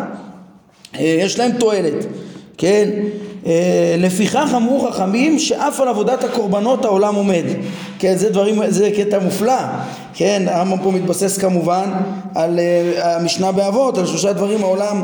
אה, 0.98 1.16
יש 1.20 1.38
להם 1.38 1.52
תועלת 1.52 2.06
כן? 2.58 2.88
אה, 3.46 3.94
לפיכך 3.98 4.52
אמרו 4.56 4.90
חכמים 4.90 5.38
שאף 5.38 5.80
על 5.80 5.88
עבודת 5.88 6.24
הקורבנות 6.24 6.84
העולם 6.84 7.14
עומד. 7.14 7.42
כן, 7.98 8.16
זה 8.16 8.30
דברים, 8.30 8.62
זה 8.68 8.90
קטע 8.96 9.18
מופלא. 9.18 9.58
כן, 10.14 10.42
הרמב"ם 10.46 10.78
פה 10.82 10.90
מתבסס 10.90 11.38
כמובן 11.38 11.90
על 12.34 12.58
אה, 12.58 13.16
המשנה 13.16 13.52
באבות, 13.52 13.98
על 13.98 14.06
שלושה 14.06 14.32
דברים 14.32 14.62
העולם 14.64 15.02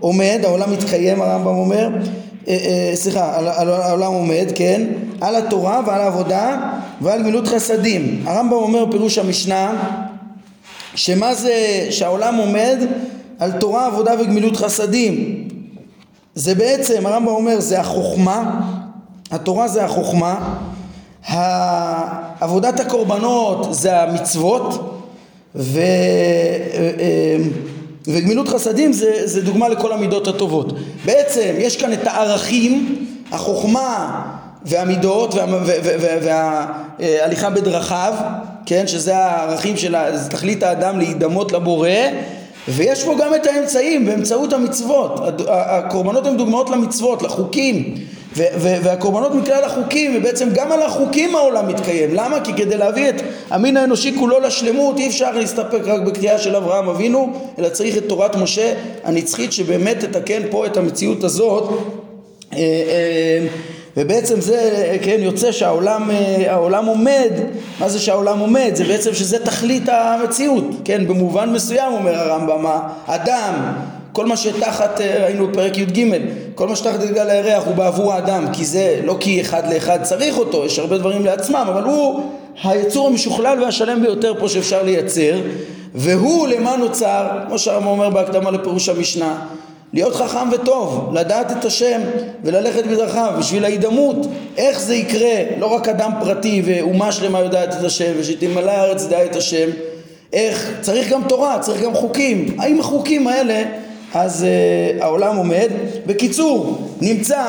עומד, 0.00 0.40
העולם 0.44 0.72
מתקיים 0.72 1.22
הרמב"ם 1.22 1.56
אומר, 1.56 1.88
סליחה, 2.94 3.36
העולם 3.66 4.12
עומד, 4.12 4.46
כן, 4.54 4.82
על 5.20 5.36
התורה 5.36 5.80
ועל 5.86 6.00
העבודה 6.00 6.56
ועל 7.00 7.22
גמילות 7.22 7.48
חסדים. 7.48 8.22
הרמב"ם 8.26 8.52
אומר 8.52 8.84
פירוש 8.90 9.18
המשנה 9.18 9.72
שמה 10.94 11.34
זה 11.34 11.86
שהעולם 11.90 12.34
עומד 12.34 12.78
על 13.38 13.52
תורה, 13.52 13.86
עבודה 13.86 14.12
וגמילות 14.20 14.56
חסדים. 14.56 15.48
זה 16.34 16.54
בעצם, 16.54 17.06
הרמב"ם 17.06 17.28
אומר, 17.28 17.60
זה 17.60 17.80
החוכמה, 17.80 18.60
התורה 19.30 19.68
זה 19.68 19.84
החוכמה, 19.84 20.58
עבודת 22.40 22.80
הקורבנות 22.80 23.66
זה 23.70 24.00
המצוות, 24.00 24.96
ו... 25.54 25.78
אה, 25.78 26.90
אה, 27.00 27.36
וגמילות 28.06 28.48
חסדים 28.48 28.92
זה, 28.92 29.12
זה 29.24 29.42
דוגמה 29.42 29.68
לכל 29.68 29.92
המידות 29.92 30.28
הטובות. 30.28 30.72
בעצם 31.04 31.54
יש 31.58 31.76
כאן 31.76 31.92
את 31.92 32.06
הערכים, 32.06 33.06
החוכמה 33.32 34.22
והמידות 34.64 35.34
וההליכה 36.22 37.50
בדרכיו, 37.50 38.14
כן, 38.70 38.86
שזה 38.86 39.16
הערכים 39.16 39.76
של 39.76 39.94
תכלית 40.30 40.62
האדם 40.62 40.98
להידמות 40.98 41.52
לבורא 41.52 41.88
ויש 42.68 43.04
פה 43.04 43.14
גם 43.20 43.34
את 43.34 43.46
האמצעים 43.46 44.06
באמצעות 44.06 44.52
המצוות. 44.52 45.20
הקורבנות 45.48 46.26
הן 46.26 46.36
דוגמאות 46.36 46.70
למצוות, 46.70 47.22
לחוקים. 47.22 47.94
והקורבנות 48.36 49.34
מכלל 49.34 49.64
החוקים 49.64 50.16
ובעצם 50.16 50.48
גם 50.54 50.72
על 50.72 50.82
החוקים 50.82 51.36
העולם 51.36 51.68
מתקיים. 51.68 52.14
למה? 52.14 52.40
כי 52.40 52.52
כדי 52.52 52.76
להביא 52.76 53.08
את 53.08 53.22
המין 53.50 53.76
האנושי 53.76 54.18
כולו 54.18 54.40
לשלמות 54.40 54.98
אי 54.98 55.08
אפשר 55.08 55.32
להסתפק 55.32 55.80
רק 55.84 56.00
בקריאה 56.00 56.38
של 56.38 56.56
אברהם 56.56 56.88
אבינו 56.88 57.32
אלא 57.58 57.68
צריך 57.68 57.96
את 57.96 58.04
תורת 58.08 58.36
משה 58.36 58.74
הנצחית 59.04 59.52
שבאמת 59.52 60.04
תתקן 60.04 60.42
פה 60.50 60.66
את 60.66 60.76
המציאות 60.76 61.24
הזאת. 61.24 61.70
אה, 62.52 62.58
אה, 62.58 63.46
ובעצם 63.96 64.40
זה, 64.40 64.96
כן, 65.02 65.16
יוצא 65.18 65.52
שהעולם 65.52 66.10
העולם 66.46 66.86
עומד, 66.86 67.30
מה 67.80 67.88
זה 67.88 67.98
שהעולם 68.00 68.38
עומד? 68.38 68.70
זה 68.74 68.84
בעצם 68.84 69.14
שזה 69.14 69.44
תכלית 69.44 69.88
המציאות, 69.88 70.64
כן, 70.84 71.06
במובן 71.08 71.50
מסוים 71.50 71.92
אומר 71.92 72.14
הרמב"ם, 72.14 72.66
האדם, 73.06 73.54
כל 74.12 74.26
מה 74.26 74.36
שתחת, 74.36 75.00
ראינו 75.00 75.48
בפרק 75.48 75.78
י"ג, 75.78 76.06
כל 76.54 76.68
מה 76.68 76.76
שתחת 76.76 77.00
גלגל 77.00 77.30
הירח 77.30 77.62
הוא 77.66 77.74
בעבור 77.74 78.12
האדם, 78.12 78.44
כי 78.52 78.64
זה 78.64 79.00
לא 79.04 79.16
כי 79.20 79.40
אחד 79.40 79.72
לאחד 79.72 80.02
צריך 80.02 80.38
אותו, 80.38 80.66
יש 80.66 80.78
הרבה 80.78 80.98
דברים 80.98 81.24
לעצמם, 81.24 81.64
אבל 81.68 81.82
הוא 81.82 82.20
היצור 82.64 83.06
המשוכלל 83.06 83.62
והשלם 83.62 84.02
ביותר 84.02 84.34
פה 84.40 84.48
שאפשר 84.48 84.82
לייצר, 84.82 85.40
והוא 85.94 86.48
למה 86.48 86.76
נוצר, 86.76 87.26
כמו 87.46 87.58
שהרמב"ם 87.58 87.86
אומר 87.86 88.10
בהקדמה 88.10 88.50
לפירוש 88.50 88.88
המשנה, 88.88 89.38
להיות 89.92 90.14
חכם 90.14 90.48
וטוב, 90.52 91.10
לדעת 91.14 91.52
את 91.52 91.64
השם 91.64 92.00
וללכת 92.44 92.86
בדרכיו 92.86 93.32
בשביל 93.38 93.64
ההידמות 93.64 94.16
איך 94.56 94.80
זה 94.80 94.94
יקרה, 94.94 95.42
לא 95.58 95.66
רק 95.66 95.88
אדם 95.88 96.12
פרטי 96.20 96.62
ואומה 96.64 97.12
שלמה 97.12 97.40
יודעת 97.40 97.74
את 97.74 97.84
השם 97.84 98.12
ושתמלא 98.18 98.70
הארץ 98.70 99.04
דעה 99.04 99.24
את 99.24 99.36
השם 99.36 99.68
איך, 100.32 100.72
צריך 100.80 101.12
גם 101.12 101.22
תורה, 101.28 101.58
צריך 101.58 101.82
גם 101.82 101.94
חוקים 101.94 102.56
האם 102.58 102.80
החוקים 102.80 103.26
האלה 103.26 103.62
אז 104.14 104.44
uh, 104.44 105.04
העולם 105.04 105.36
עומד. 105.36 105.68
בקיצור, 106.06 106.78
נמצא 107.00 107.44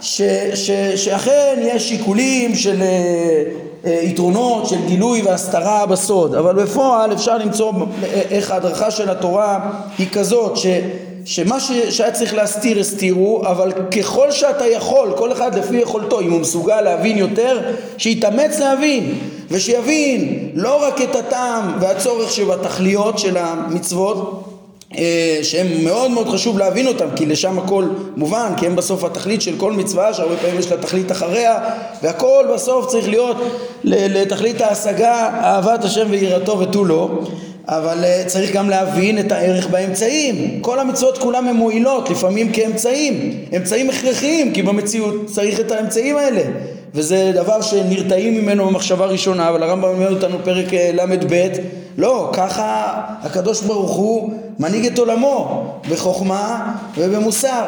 ש, 0.00 0.22
ש, 0.54 0.70
שאכן 0.96 1.58
יש 1.62 1.88
שיקולים 1.88 2.54
של 2.54 2.80
uh, 2.80 3.84
uh, 3.84 3.88
יתרונות, 3.88 4.68
של 4.68 4.86
גילוי 4.86 5.22
והסתרה 5.22 5.86
בסוד, 5.86 6.34
אבל 6.34 6.54
בפועל 6.62 7.12
אפשר 7.12 7.38
למצוא 7.38 7.72
איך 8.30 8.50
ההדרכה 8.50 8.90
של 8.90 9.10
התורה 9.10 9.70
היא 9.98 10.06
כזאת 10.12 10.56
ש... 10.56 10.66
שמה 11.24 11.60
ש... 11.60 11.72
שהיה 11.72 12.10
צריך 12.10 12.34
להסתיר 12.34 12.80
הסתירו, 12.80 13.42
אבל 13.46 13.72
ככל 13.72 14.30
שאתה 14.30 14.66
יכול, 14.66 15.12
כל 15.16 15.32
אחד 15.32 15.54
לפי 15.54 15.76
יכולתו, 15.76 16.20
אם 16.20 16.30
הוא 16.30 16.40
מסוגל 16.40 16.80
להבין 16.80 17.18
יותר, 17.18 17.60
שיתאמץ 17.98 18.58
להבין, 18.58 19.18
ושיבין 19.50 20.48
לא 20.54 20.82
רק 20.86 21.02
את 21.02 21.16
הטעם 21.16 21.78
והצורך 21.80 22.30
שבתכליות 22.30 23.18
של 23.18 23.36
המצוות, 23.36 24.44
אה, 24.98 25.38
שהם 25.42 25.84
מאוד 25.84 26.10
מאוד 26.10 26.28
חשוב 26.28 26.58
להבין 26.58 26.86
אותם 26.86 27.06
כי 27.16 27.26
לשם 27.26 27.58
הכל 27.58 27.84
מובן 28.16 28.52
כי 28.56 28.66
הם 28.66 28.76
בסוף 28.76 29.04
התכלית 29.04 29.42
של 29.42 29.54
כל 29.56 29.72
מצווה 29.72 30.14
שהרבה 30.14 30.36
פעמים 30.36 30.58
יש 30.58 30.70
לה 30.70 30.76
תכלית 30.76 31.12
אחריה 31.12 31.58
והכל 32.02 32.44
בסוף 32.54 32.86
צריך 32.86 33.08
להיות 33.08 33.36
לתכלית 33.84 34.60
ההשגה 34.60 35.30
אהבת 35.42 35.84
השם 35.84 36.06
ויראתו 36.10 36.58
ותו 36.58 36.84
לא 36.84 37.08
אבל 37.70 38.04
אה, 38.04 38.22
צריך 38.26 38.52
גם 38.52 38.70
להבין 38.70 39.18
את 39.18 39.32
הערך 39.32 39.66
באמצעים. 39.66 40.58
כל 40.60 40.78
המצוות 40.78 41.18
כולן 41.18 41.46
הן 41.46 41.56
מועילות, 41.56 42.10
לפעמים 42.10 42.52
כאמצעים. 42.52 43.34
אמצעים 43.56 43.90
הכרחיים, 43.90 44.52
כי 44.52 44.62
במציאות 44.62 45.26
צריך 45.26 45.60
את 45.60 45.72
האמצעים 45.72 46.16
האלה. 46.16 46.42
וזה 46.94 47.32
דבר 47.34 47.60
שנרתעים 47.60 48.34
ממנו 48.34 48.66
במחשבה 48.66 49.06
ראשונה, 49.06 49.48
אבל 49.48 49.62
הרמב"ם 49.62 49.88
אומר 49.88 50.14
אותנו 50.14 50.36
פרק 50.44 50.74
אה, 50.74 50.90
ל"ב, 50.92 51.48
לא, 51.98 52.30
ככה 52.32 53.00
הקדוש 53.22 53.62
ברוך 53.62 53.96
הוא 53.96 54.32
מנהיג 54.58 54.86
את 54.86 54.98
עולמו, 54.98 55.64
בחוכמה 55.90 56.74
ובמוסר, 56.98 57.64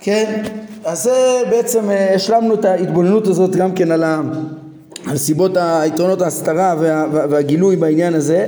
כן? 0.00 0.42
אז 0.84 1.02
זה 1.02 1.42
בעצם 1.50 1.90
אה, 1.90 2.14
השלמנו 2.14 2.54
את 2.54 2.64
ההתבוננות 2.64 3.26
הזאת 3.26 3.56
גם 3.56 3.72
כן 3.72 3.92
על, 3.92 4.04
ה, 4.04 4.20
על 5.06 5.16
סיבות 5.16 5.52
היתרונות 5.56 6.22
ההסתרה 6.22 6.74
וה, 6.80 7.04
והגילוי 7.12 7.76
בעניין 7.76 8.14
הזה. 8.14 8.46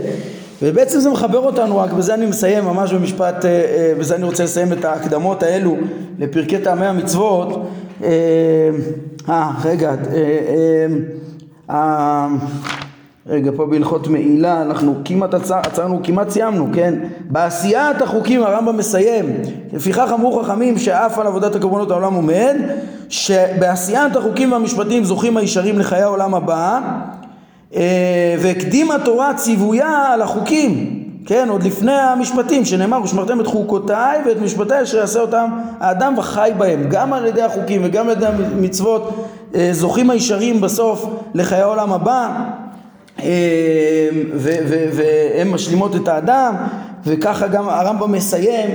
ובעצם 0.63 1.01
זה 1.01 1.11
מחבר 1.11 1.39
אותנו, 1.39 1.79
רק 1.79 1.93
בזה 1.93 2.15
אני 2.15 2.27
מסיים 2.27 2.65
ממש 2.65 2.93
במשפט, 2.93 3.45
אה, 3.45 3.51
אה, 3.51 3.93
בזה 3.99 4.15
אני 4.15 4.25
רוצה 4.25 4.45
לסיים 4.45 4.73
את 4.73 4.85
ההקדמות 4.85 5.43
האלו 5.43 5.77
לפרקי 6.19 6.59
טעמי 6.59 6.87
המצוות. 6.87 7.67
אה, 8.03 8.09
אה 9.29 9.51
רגע, 9.65 9.95
אה, 11.71 12.27
רגע, 13.27 13.51
פה 13.57 13.67
בהלכות 13.67 14.09
מעילה, 14.09 14.63
אנחנו 14.63 14.95
כמעט 15.05 15.35
עצרנו, 15.35 16.01
כמעט 16.03 16.31
סיימנו, 16.31 16.69
כן? 16.75 16.95
בעשיית 17.31 18.03
החוקים 18.03 18.43
הרמב"ם 18.43 18.77
מסיים, 18.77 19.27
לפיכך 19.73 20.11
אמרו 20.15 20.43
חכמים 20.43 20.79
שאף 20.79 21.19
על 21.19 21.27
עבודת 21.27 21.55
הקורבנות 21.55 21.91
העולם 21.91 22.15
עומד, 22.15 22.57
שבעשיית 23.09 24.17
החוקים 24.17 24.53
והמשפטים 24.53 25.05
זוכים 25.05 25.37
הישרים 25.37 25.79
לחיי 25.79 26.03
העולם 26.03 26.35
הבא 26.35 26.81
והקדימה 28.41 28.99
תורה 29.05 29.35
ציוויה 29.35 30.13
על 30.13 30.23
החוקים, 30.23 31.01
כן, 31.27 31.49
עוד 31.49 31.63
לפני 31.63 31.93
המשפטים 31.93 32.65
שנאמר 32.65 33.03
ושמרתם 33.03 33.41
את 33.41 33.47
חוקותיי 33.47 34.19
ואת 34.27 34.41
משפטיי 34.41 34.83
אשר 34.83 34.99
יעשה 34.99 35.21
אותם 35.21 35.51
האדם 35.81 36.15
וחי 36.19 36.51
בהם. 36.59 36.87
גם 36.91 37.13
על 37.13 37.27
ידי 37.27 37.43
החוקים 37.43 37.81
וגם 37.85 38.09
על 38.09 38.13
ידי 38.13 38.27
המצוות 38.27 39.27
אה, 39.55 39.69
זוכים 39.73 40.11
הישרים 40.11 40.61
בסוף 40.61 41.07
לחיי 41.35 41.61
העולם 41.61 41.93
הבא 41.93 42.29
אה, 43.23 44.09
והם 44.93 45.55
משלימות 45.55 45.97
את 45.97 46.09
האדם 46.09 46.55
וככה 47.07 47.49
גם 47.49 47.69
הרמב"ם 47.69 48.13
מסיים 48.13 48.71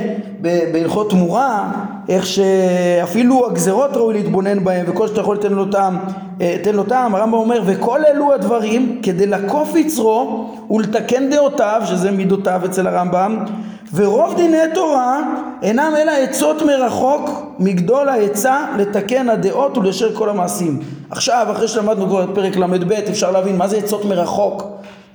בהלכות 0.71 1.09
תמורה, 1.09 1.71
איך 2.09 2.25
שאפילו 2.25 3.47
הגזרות 3.47 3.97
ראוי 3.97 4.13
להתבונן 4.13 4.63
בהם 4.63 4.85
וכל 4.89 5.07
שאתה 5.07 5.21
יכול 5.21 5.35
לתן 5.35 5.53
לו 5.53 5.65
טעם, 5.65 5.99
אה, 6.41 6.57
תן 6.63 6.75
לו 6.75 6.83
טעם, 6.83 7.15
הרמב"ם 7.15 7.33
אומר 7.33 7.61
וכל 7.65 7.99
אלו 8.05 8.33
הדברים 8.33 8.99
כדי 9.03 9.25
לקוף 9.25 9.75
יצרו 9.75 10.49
ולתקן 10.69 11.29
דעותיו, 11.29 11.81
שזה 11.85 12.11
מידותיו 12.11 12.61
אצל 12.65 12.87
הרמב"ם, 12.87 13.45
ורוב 13.93 14.35
דיני 14.35 14.57
תורה 14.73 15.19
אינם 15.61 15.93
אלא 16.01 16.11
עצות 16.11 16.61
מרחוק 16.61 17.29
מגדול 17.59 18.09
העצה 18.09 18.65
לתקן 18.77 19.29
הדעות 19.29 19.77
וליישר 19.77 20.15
כל 20.15 20.29
המעשים. 20.29 20.79
עכשיו, 21.09 21.47
אחרי 21.51 21.67
שלמדנו 21.67 22.07
כבר 22.07 22.23
את 22.23 22.29
פרק 22.35 22.55
ל"ב, 22.55 22.91
אפשר 22.91 23.31
להבין 23.31 23.57
מה 23.57 23.67
זה 23.67 23.77
עצות 23.77 24.05
מרחוק. 24.05 24.63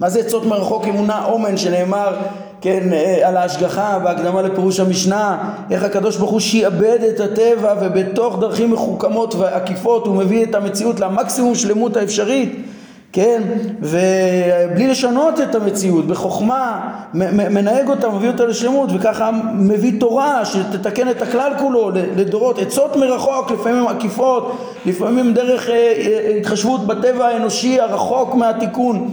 מה 0.01 0.11
זה 0.11 0.21
עצות 0.21 0.47
מרחוק 0.47 0.85
אמונה 0.85 1.25
אומן 1.25 1.57
שנאמר 1.57 2.17
כן, 2.61 2.93
אה, 2.93 3.29
על 3.29 3.37
ההשגחה 3.37 3.99
בהקדמה 3.99 4.43
לפירוש 4.43 4.81
המשנה, 4.81 5.53
איך 5.71 5.83
הקדוש 5.83 6.17
ברוך 6.17 6.31
הוא 6.31 6.41
שיעבד 6.41 6.99
את 7.15 7.21
הטבע 7.21 7.75
ובתוך 7.81 8.41
דרכים 8.41 8.71
מחוכמות 8.71 9.35
ועקיפות 9.35 10.07
הוא 10.07 10.17
מביא 10.17 10.45
את 10.45 10.55
המציאות 10.55 11.01
למקסימום 11.01 11.55
שלמות 11.55 11.97
האפשרית, 11.97 12.67
כן, 13.13 13.43
ובלי 13.81 14.89
לשנות 14.89 15.41
את 15.41 15.55
המציאות, 15.55 16.07
בחוכמה, 16.07 16.81
מנהג 17.15 17.89
אותה, 17.89 18.09
מביא 18.09 18.29
אותה 18.29 18.47
לשלמות, 18.47 18.91
וככה 18.95 19.31
מביא 19.55 20.01
תורה 20.01 20.45
שתתקן 20.45 21.11
את 21.11 21.23
הכלל 21.23 21.53
כולו 21.59 21.91
לדורות, 22.17 22.59
עצות 22.59 22.97
מרחוק, 22.97 23.51
לפעמים 23.51 23.87
עקיפות, 23.87 24.57
לפעמים 24.87 25.35
דרך 25.35 25.69
אה, 25.69 25.75
אה, 25.75 26.37
התחשבות 26.37 26.87
בטבע 26.87 27.27
האנושי 27.27 27.81
הרחוק 27.81 28.35
מהתיקון 28.35 29.11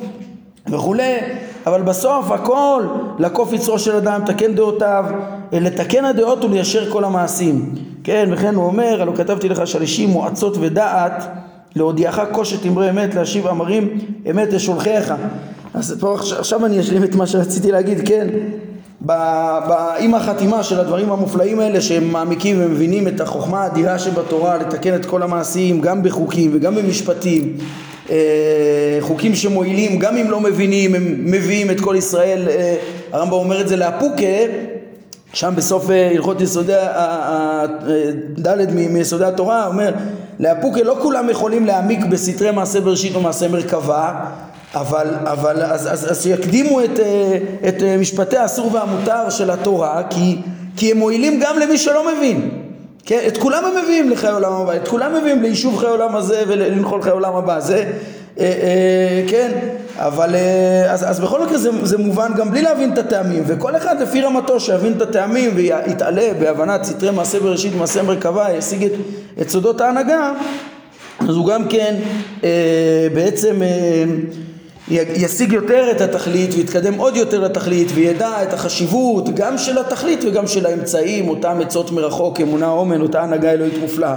וכולי, 0.68 1.18
אבל 1.68 1.82
בסוף 1.82 2.32
הכל 2.32 2.84
לקוף 3.20 3.54
יצרו 3.54 3.80
של 3.80 3.96
אדם, 3.96 4.22
תקן 4.26 4.56
דעותיו 4.56 5.06
לתקן 5.52 6.06
הדעות 6.06 6.44
וליישר 6.44 6.92
כל 6.92 7.04
המעשים. 7.04 7.76
כן, 8.04 8.30
וכן 8.32 8.56
הוא 8.56 8.66
אומר, 8.66 9.02
הלא 9.02 9.12
כתבתי 9.16 9.50
לך 9.50 9.68
שלישים 9.68 10.10
מועצות 10.10 10.58
ודעת, 10.60 11.28
להודיעך 11.76 12.22
קושת 12.32 12.66
אמרי 12.66 12.90
אמת, 12.90 13.16
להשיב 13.16 13.48
אמרים 13.48 14.00
אמת 14.32 14.54
לשולחיך. 14.54 15.14
אז 15.74 15.98
פה 16.00 16.16
עכשיו 16.40 16.66
אני 16.66 16.80
אשלים 16.80 17.04
את 17.04 17.16
מה 17.16 17.28
שרציתי 17.28 17.72
להגיד, 17.72 18.08
כן, 18.08 18.28
ב, 19.06 19.12
ב, 19.70 19.72
עם 20.00 20.16
החתימה 20.16 20.64
של 20.64 20.80
הדברים 20.80 21.12
המופלאים 21.12 21.60
האלה 21.60 21.82
שהם 21.82 22.12
מעמיקים 22.12 22.56
ומבינים 22.60 23.08
את 23.08 23.22
החוכמה 23.22 23.64
האדירה 23.64 24.00
שבתורה 24.00 24.58
לתקן 24.58 24.96
את 24.96 25.06
כל 25.06 25.24
המעשים 25.24 25.82
גם 25.82 26.04
בחוקים 26.04 26.52
וגם 26.54 26.76
במשפטים 26.76 27.54
אה, 27.54 27.87
חוקים 29.00 29.36
שמועילים 29.36 30.00
גם 30.00 30.18
אם 30.18 30.32
לא 30.32 30.40
מבינים 30.40 30.96
הם 30.96 31.16
מביאים 31.20 31.72
את 31.72 31.82
כל 31.82 31.96
ישראל 31.98 32.48
אה, 32.50 32.76
הרמב"ם 33.12 33.34
אומר 33.34 33.62
את 33.62 33.68
זה 33.68 33.76
לאפוקה 33.76 34.38
שם 35.34 35.54
בסוף 35.56 35.90
אה, 35.90 36.12
הלכות 36.12 36.42
יסודי, 36.42 36.74
ד' 38.40 38.72
מיסודי 38.72 39.26
התורה 39.26 39.68
אומר 39.68 39.92
לאפוקה 40.40 40.84
לא 40.84 40.98
כולם 41.02 41.30
יכולים 41.30 41.66
להעמיק 41.66 42.06
בסתרי 42.06 42.52
מעשה 42.52 42.82
בראשית 42.82 43.16
או 43.16 43.22
מעשה 43.22 43.48
מרכבה 43.48 44.14
אבל, 44.76 45.08
אבל 45.24 45.62
אז, 45.62 45.94
אז, 45.94 46.12
אז 46.12 46.24
שיקדימו 46.24 46.84
את, 46.84 47.00
אה, 47.00 47.38
את 47.68 47.84
אה, 47.84 47.98
משפטי 47.98 48.38
האסור 48.38 48.74
והמותר 48.74 49.30
של 49.30 49.52
התורה 49.52 50.04
כי, 50.10 50.38
כי 50.78 50.92
הם 50.92 50.98
מועילים 50.98 51.40
גם 51.40 51.60
למי 51.60 51.78
שלא 51.78 52.12
מבין 52.14 52.50
כן, 53.08 53.20
את 53.28 53.38
כולם 53.38 53.66
הם 53.66 53.84
מביאים 53.84 54.10
לחיי 54.10 54.32
עולם 54.32 54.54
הבא, 54.54 54.76
את 54.76 54.88
כולם 54.88 55.16
מביאים 55.16 55.42
ליישוב 55.42 55.78
חיי 55.78 55.90
עולם 55.90 56.16
הזה 56.16 56.44
ולנחול 56.48 57.02
חיי 57.02 57.12
עולם 57.12 57.36
הבא, 57.36 57.60
זה, 57.60 57.76
אה, 58.40 58.44
אה, 58.46 59.24
כן, 59.28 59.52
אבל 59.96 60.36
אה, 60.36 60.92
אז, 60.94 61.10
אז 61.10 61.20
בכל 61.20 61.46
מקרה 61.46 61.58
זה, 61.58 61.70
זה 61.84 61.98
מובן 61.98 62.32
גם 62.38 62.52
בלי 62.52 62.62
להבין 62.62 62.94
את 62.94 62.98
הטעמים, 62.98 63.44
וכל 63.48 63.76
אחד 63.76 64.02
לפי 64.02 64.22
רמתו 64.22 64.60
שיבין 64.60 64.94
את 64.98 65.02
הטעמים 65.02 65.52
ויתעלה 65.56 66.30
בהבנת 66.40 66.84
סתרי 66.84 67.12
מעשה 67.12 67.40
בראשית 67.40 67.74
ומעשה 67.76 68.04
מרכבה, 68.04 68.48
ישיג 68.58 68.84
את, 68.84 68.92
את 69.42 69.50
סודות 69.50 69.82
ההנהגה, 69.82 70.32
אז 71.20 71.36
הוא 71.36 71.48
גם 71.48 71.68
כן 71.68 71.96
אה, 72.44 73.08
בעצם 73.14 73.62
אה, 73.62 74.04
ישיג 74.92 75.54
יותר 75.54 75.92
את 75.92 76.02
התכלית 76.02 76.54
ויתקדם 76.54 76.94
עוד 76.94 77.16
יותר 77.16 77.40
לתכלית 77.40 77.88
וידע 77.94 78.44
את 78.44 78.54
החשיבות 78.54 79.36
גם 79.36 79.58
של 79.58 79.78
התכלית 79.78 80.20
וגם 80.24 80.48
של 80.48 80.66
האמצעים, 80.66 81.30
אותם 81.30 81.58
עצות 81.62 81.92
מרחוק, 81.92 82.42
אמונה 82.42 82.70
אומן, 82.70 83.02
אותה 83.02 83.22
הנהגה 83.22 83.52
אלוהית 83.52 83.78
מופלאה. 83.78 84.16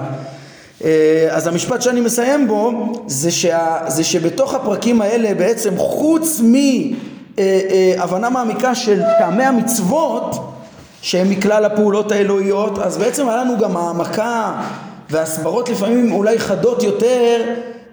אה, 0.84 1.28
אז 1.30 1.46
המשפט 1.46 1.82
שאני 1.82 2.00
מסיים 2.00 2.48
בו 2.48 2.92
זה, 3.06 3.30
שה, 3.30 3.78
זה 3.86 4.04
שבתוך 4.04 4.54
הפרקים 4.54 5.00
האלה 5.00 5.34
בעצם 5.34 5.76
חוץ 5.76 6.40
מהבנה 6.40 8.16
אה, 8.16 8.24
אה, 8.24 8.30
מעמיקה 8.30 8.74
של 8.74 9.02
טעמי 9.18 9.44
המצוות 9.44 10.36
שהם 11.02 11.30
מכלל 11.30 11.64
הפעולות 11.64 12.12
האלוהיות 12.12 12.78
אז 12.78 12.98
בעצם 12.98 13.28
היה 13.28 13.36
לנו 13.36 13.58
גם 13.58 13.76
העמקה 13.76 14.52
והסברות 15.10 15.68
לפעמים 15.68 16.12
אולי 16.12 16.38
חדות 16.38 16.82
יותר 16.82 17.42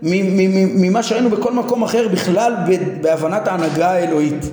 ממה 0.01 1.03
שהיינו 1.03 1.29
בכל 1.29 1.53
מקום 1.53 1.83
אחר 1.83 2.07
בכלל 2.07 2.53
בהבנת 3.01 3.47
ההנהגה 3.47 3.91
האלוהית. 3.91 4.45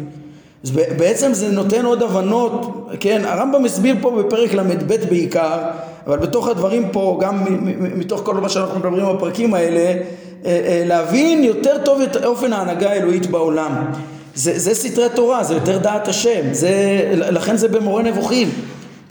אז 0.64 0.70
בעצם 0.70 1.34
זה 1.34 1.48
נותן 1.48 1.84
עוד 1.84 2.02
הבנות, 2.02 2.86
כן, 3.00 3.22
הרמב"ם 3.24 3.64
הסביר 3.64 3.96
פה 4.00 4.10
בפרק 4.10 4.54
ל"ב 4.54 4.94
בעיקר, 5.08 5.58
אבל 6.06 6.18
בתוך 6.18 6.48
הדברים 6.48 6.88
פה, 6.92 7.18
גם 7.22 7.44
מתוך 7.96 8.20
כל 8.24 8.34
מה 8.34 8.48
שאנחנו 8.48 8.78
מדברים 8.78 9.16
בפרקים 9.16 9.54
האלה, 9.54 9.80
אה, 9.80 10.00
אה, 10.44 10.82
להבין 10.86 11.44
יותר 11.44 11.76
טוב 11.84 12.00
את 12.00 12.24
אופן 12.24 12.52
ההנהגה 12.52 12.90
האלוהית 12.90 13.26
בעולם. 13.26 13.84
זה, 14.34 14.58
זה 14.58 14.74
סתרי 14.74 15.08
תורה, 15.14 15.44
זה 15.44 15.54
יותר 15.54 15.78
דעת 15.78 16.08
השם, 16.08 16.52
זה, 16.52 16.72
לכן 17.14 17.56
זה 17.56 17.68
במורה 17.68 18.02
נבוכים. 18.02 18.48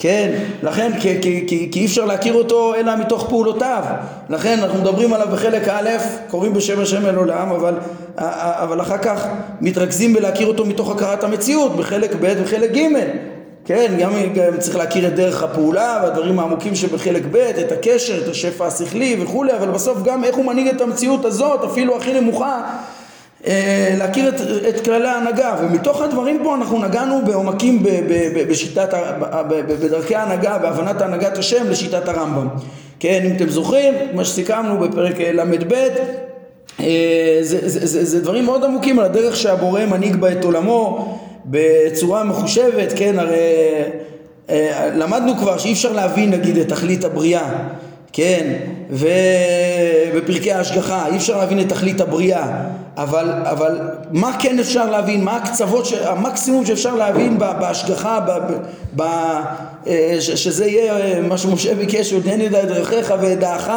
כן, 0.04 0.32
לכן 0.64 0.92
כי, 1.00 1.22
כי, 1.22 1.44
כי, 1.48 1.70
כי 1.72 1.80
אי 1.80 1.86
אפשר 1.86 2.06
להכיר 2.06 2.34
אותו 2.34 2.76
אלא 2.76 2.96
מתוך 2.96 3.30
פעולותיו. 3.30 3.84
לכן 4.30 4.60
אנחנו 4.60 4.80
מדברים 4.80 5.14
עליו 5.14 5.28
בחלק 5.32 5.68
א', 5.68 5.90
קוראים 6.30 6.54
בשם 6.54 6.80
השם 6.80 7.06
אל 7.06 7.16
עולם 7.16 7.52
אבל, 7.52 7.74
אבל 8.18 8.82
אחר 8.82 8.98
כך 8.98 9.28
מתרכזים 9.62 10.14
בלהכיר 10.14 10.48
אותו 10.48 10.66
מתוך 10.66 10.92
הכרת 10.92 11.24
המציאות 11.24 11.76
בחלק 11.76 12.16
ב' 12.22 12.34
וחלק 12.44 12.72
ג' 12.72 12.88
כן, 13.66 13.96
גם, 14.00 14.14
גם 14.36 14.58
צריך 14.60 14.76
להכיר 14.76 15.08
את 15.08 15.16
דרך 15.16 15.44
הפעולה 15.44 16.00
והדברים 16.04 16.40
העמוקים 16.40 16.76
שבחלק 16.76 17.24
ב', 17.32 17.36
את 17.36 17.72
הקשר, 17.72 18.24
את 18.24 18.30
השפע 18.30 18.68
השכלי 18.68 19.18
וכולי, 19.22 19.54
אבל 19.54 19.68
בסוף 19.68 20.04
גם 20.04 20.24
איך 20.24 20.36
הוא 20.36 20.46
מנהיג 20.46 20.68
את 20.68 20.82
המציאות 20.82 21.26
הזאת, 21.26 21.64
אפילו 21.64 21.98
הכי 21.98 22.20
נמוכה, 22.20 22.62
להכיר 23.98 24.30
את, 24.30 24.42
את 24.70 24.86
כללי 24.86 25.08
ההנהגה 25.08 25.56
ומתוך 25.62 26.02
הדברים 26.02 26.40
פה 26.44 26.56
אנחנו 26.56 26.80
נגענו 26.80 27.22
בעומקים 27.26 27.84
ב, 27.84 27.90
ב, 27.90 28.14
ב, 28.36 28.50
בשיטת, 28.50 28.94
ב, 29.50 29.62
בדרכי 29.68 30.16
ההנהגה, 30.16 30.58
בהבנת 30.58 31.02
הנהגת 31.02 31.38
השם 31.38 31.70
לשיטת 31.70 32.08
הרמב"ם. 32.08 32.48
כן, 33.00 33.24
אם 33.26 33.36
אתם 33.36 33.50
זוכרים, 33.50 33.94
מה 34.14 34.26
שסיכמנו 34.26 34.78
בפרק 34.78 35.20
ל"ב 35.20 35.74
אה, 36.80 37.38
זה, 37.42 37.70
זה, 37.70 37.86
זה, 37.86 38.06
זה 38.06 38.22
דברים 38.22 38.46
מאוד 38.46 38.64
עמוקים 38.64 39.00
על 39.00 39.06
הדרך 39.06 39.36
שהבורא 39.36 39.86
מנהיג 39.86 40.16
בה 40.16 40.32
את 40.32 40.44
עולמו 40.44 41.18
בצורה 41.46 42.24
מחושבת, 42.24 42.94
כן, 42.96 43.20
הרי 43.20 43.38
אה, 44.50 44.90
למדנו 44.96 45.38
כבר 45.38 45.58
שאי 45.58 45.74
אפשר 45.74 45.92
להבין 45.92 46.30
נגיד 46.30 46.58
את 46.58 46.70
תכלית 46.70 47.04
הבריאה 47.04 47.50
כן, 48.14 48.54
ובפרקי 48.90 50.52
ההשגחה 50.52 51.08
אי 51.08 51.16
אפשר 51.16 51.38
להבין 51.38 51.60
את 51.60 51.70
תכלית 51.70 52.02
הבריאה 52.02 52.64
אבל, 52.98 53.32
אבל 53.44 53.78
מה 54.12 54.36
כן 54.40 54.60
אפשר 54.60 54.90
להבין, 54.90 55.24
מה 55.24 55.36
הקצוות, 55.36 55.88
המקסימום 56.06 56.66
שאפשר 56.66 56.96
להבין 56.96 57.38
בהשגחה, 57.38 58.20
ב, 58.20 58.32
ב, 58.96 59.02
אה, 59.88 60.18
שזה 60.20 60.66
יהיה 60.66 60.98
אה, 60.98 61.22
מה 61.22 61.38
שמשה 61.38 61.76
ביקש, 61.76 62.12
ידע 62.12 62.64
את 62.64 62.68
דרכיך 62.68 63.14
וידעך, 63.20 63.70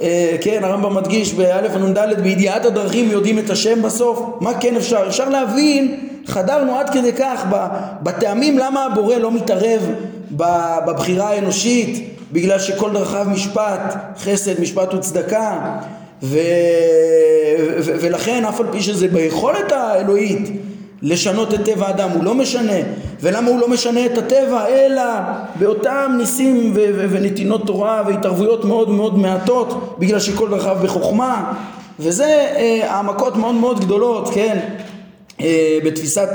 אה, 0.00 0.36
כן, 0.40 0.64
הרמב"ם 0.64 0.94
מדגיש 0.94 1.34
באלף 1.34 1.72
הנ"ד, 1.74 2.20
בידיעת 2.22 2.64
הדרכים 2.64 3.10
יודעים 3.10 3.38
את 3.38 3.50
השם 3.50 3.82
בסוף, 3.82 4.22
מה 4.40 4.54
כן 4.60 4.76
אפשר, 4.76 5.04
אפשר 5.08 5.28
להבין, 5.28 5.96
חדרנו 6.26 6.78
עד 6.78 6.90
כדי 6.90 7.12
כך 7.12 7.44
בטעמים 8.02 8.58
למה 8.58 8.84
הבורא 8.84 9.16
לא 9.16 9.32
מתערב 9.32 9.82
בבחירה 10.86 11.30
האנושית 11.30 12.16
בגלל 12.32 12.58
שכל 12.58 12.92
דרכיו 12.92 13.26
משפט, 13.28 13.96
חסד, 14.18 14.60
משפט 14.60 14.94
וצדקה 14.94 15.78
ו... 16.22 16.38
ו... 17.80 17.92
ולכן 18.00 18.44
אף 18.44 18.60
על 18.60 18.66
פי 18.72 18.80
שזה 18.80 19.08
ביכולת 19.08 19.72
האלוהית 19.72 20.50
לשנות 21.02 21.54
את 21.54 21.64
טבע 21.64 21.86
האדם, 21.86 22.10
הוא 22.10 22.24
לא 22.24 22.34
משנה. 22.34 22.72
ולמה 23.20 23.50
הוא 23.50 23.60
לא 23.60 23.68
משנה 23.68 24.06
את 24.06 24.18
הטבע? 24.18 24.66
אלא 24.68 25.02
באותם 25.58 26.14
ניסים 26.18 26.72
ו- 26.74 26.90
ו- 26.94 27.06
ונתינות 27.10 27.66
תורה 27.66 28.02
והתערבויות 28.06 28.64
מאוד 28.64 28.90
מאוד 28.90 29.18
מעטות, 29.18 29.96
בגלל 29.98 30.20
שכל 30.20 30.48
דרכיו 30.50 30.76
בחוכמה, 30.82 31.52
וזה 32.00 32.24
אה, 32.24 32.80
העמקות 32.90 33.36
מאוד 33.36 33.54
מאוד 33.54 33.80
גדולות, 33.80 34.28
כן, 34.34 34.58
אה, 35.40 35.78
בתפיסת 35.84 36.28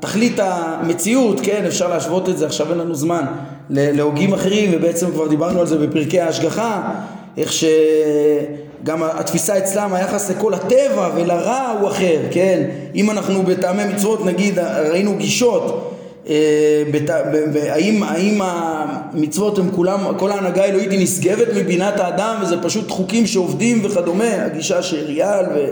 תכלית 0.00 0.40
המציאות, 0.42 1.40
כן, 1.40 1.64
אפשר 1.66 1.88
להשוות 1.88 2.28
את 2.28 2.38
זה, 2.38 2.46
עכשיו 2.46 2.70
אין 2.70 2.78
לנו 2.78 2.94
זמן, 2.94 3.24
להוגים 3.70 4.34
אחרים, 4.34 4.70
ובעצם 4.74 5.10
כבר 5.10 5.28
דיברנו 5.28 5.60
על 5.60 5.66
זה 5.66 5.78
בפרקי 5.78 6.20
ההשגחה, 6.20 6.90
איך 7.36 7.52
שגם 8.82 9.02
התפיסה 9.02 9.58
אצלם, 9.58 9.94
היחס 9.94 10.30
לכל 10.30 10.54
הטבע 10.54 11.10
ולרע 11.14 11.74
הוא 11.80 11.88
אחר, 11.88 12.18
כן? 12.30 12.62
אם 12.94 13.10
אנחנו 13.10 13.42
בטעמי 13.42 13.84
מצוות 13.84 14.24
נגיד 14.24 14.58
ראינו 14.58 15.16
גישות, 15.16 15.94
אה, 16.28 16.82
בת... 16.90 17.10
האם, 17.70 18.02
האם 18.02 18.40
המצוות 18.42 19.58
הם 19.58 19.70
כולם, 19.70 20.00
כל 20.16 20.30
ההנהגה 20.30 20.62
האלוהית 20.62 20.90
היא 20.90 21.00
נשגבת 21.02 21.48
מבינת 21.56 22.00
האדם 22.00 22.36
וזה 22.42 22.62
פשוט 22.62 22.90
חוקים 22.90 23.26
שעובדים 23.26 23.80
וכדומה, 23.84 24.44
הגישה 24.44 24.82
של 24.82 25.04
ריאל 25.06 25.44
ו... 25.54 25.68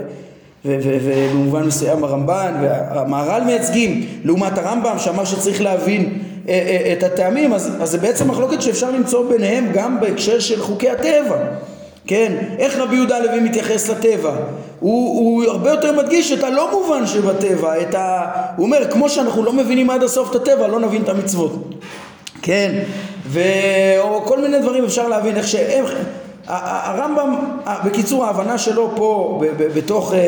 ובמובן 0.65 1.63
מסוים 1.63 2.03
הרמב"ן 2.03 2.53
והמהר"ל 2.61 3.43
מייצגים 3.43 4.05
לעומת 4.23 4.57
הרמב"ם 4.57 4.95
שאמר 4.99 5.25
שצריך 5.25 5.61
להבין 5.61 6.19
אה, 6.49 6.53
אה, 6.53 6.93
את 6.93 7.03
הטעמים 7.03 7.53
אז, 7.53 7.71
אז 7.81 7.89
זה 7.89 7.97
בעצם 7.97 8.27
מחלוקת 8.31 8.61
שאפשר 8.61 8.91
למצוא 8.91 9.29
ביניהם 9.29 9.65
גם 9.73 9.99
בהקשר 9.99 10.39
של 10.39 10.61
חוקי 10.61 10.89
הטבע 10.89 11.37
כן, 12.07 12.33
איך 12.59 12.77
רבי 12.77 12.95
יהודה 12.95 13.17
הלוי 13.17 13.39
מתייחס 13.39 13.89
לטבע? 13.89 14.35
הוא, 14.79 15.19
הוא 15.19 15.43
הרבה 15.43 15.69
יותר 15.69 15.91
מדגיש 15.91 16.31
את 16.31 16.43
הלא 16.43 16.71
מובן 16.71 17.07
שבטבע, 17.07 17.81
את 17.81 17.95
ה... 17.95 18.31
הוא 18.55 18.65
אומר, 18.65 18.91
כמו 18.91 19.09
שאנחנו 19.09 19.43
לא 19.43 19.53
מבינים 19.53 19.89
עד 19.89 20.03
הסוף 20.03 20.31
את 20.31 20.35
הטבע, 20.35 20.67
לא 20.67 20.79
נבין 20.79 21.03
את 21.03 21.09
המצוות. 21.09 21.53
כן, 22.41 22.79
ו... 23.25 23.41
או 23.99 24.25
כל 24.25 24.41
מיני 24.41 24.59
דברים 24.59 24.83
אפשר 24.83 25.07
להבין 25.07 25.37
איך 25.37 25.47
שהם... 25.47 25.85
הרמב"ם, 26.47 27.35
בקיצור 27.85 28.25
ההבנה 28.25 28.57
שלו 28.57 28.91
פה 28.95 29.41
בתוך 29.75 30.13
אה, 30.13 30.19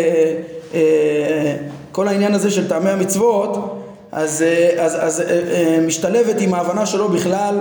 אה, 0.73 1.55
כל 1.91 2.07
העניין 2.07 2.33
הזה 2.33 2.51
של 2.51 2.67
טעמי 2.67 2.89
המצוות 2.89 3.81
אז, 4.11 4.41
אה, 4.41 4.85
אז, 4.85 4.97
אז 4.99 5.23
משתלבת 5.87 6.41
עם 6.41 6.53
ההבנה 6.53 6.85
שלו 6.85 7.09
בכלל 7.09 7.55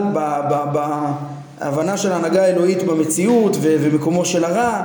בהבנה 1.61 1.97
של 1.97 2.13
ההנהגה 2.13 2.45
האלוהית 2.45 2.83
במציאות 2.83 3.57
ומקומו 3.61 4.25
של 4.25 4.45
הרע 4.45 4.83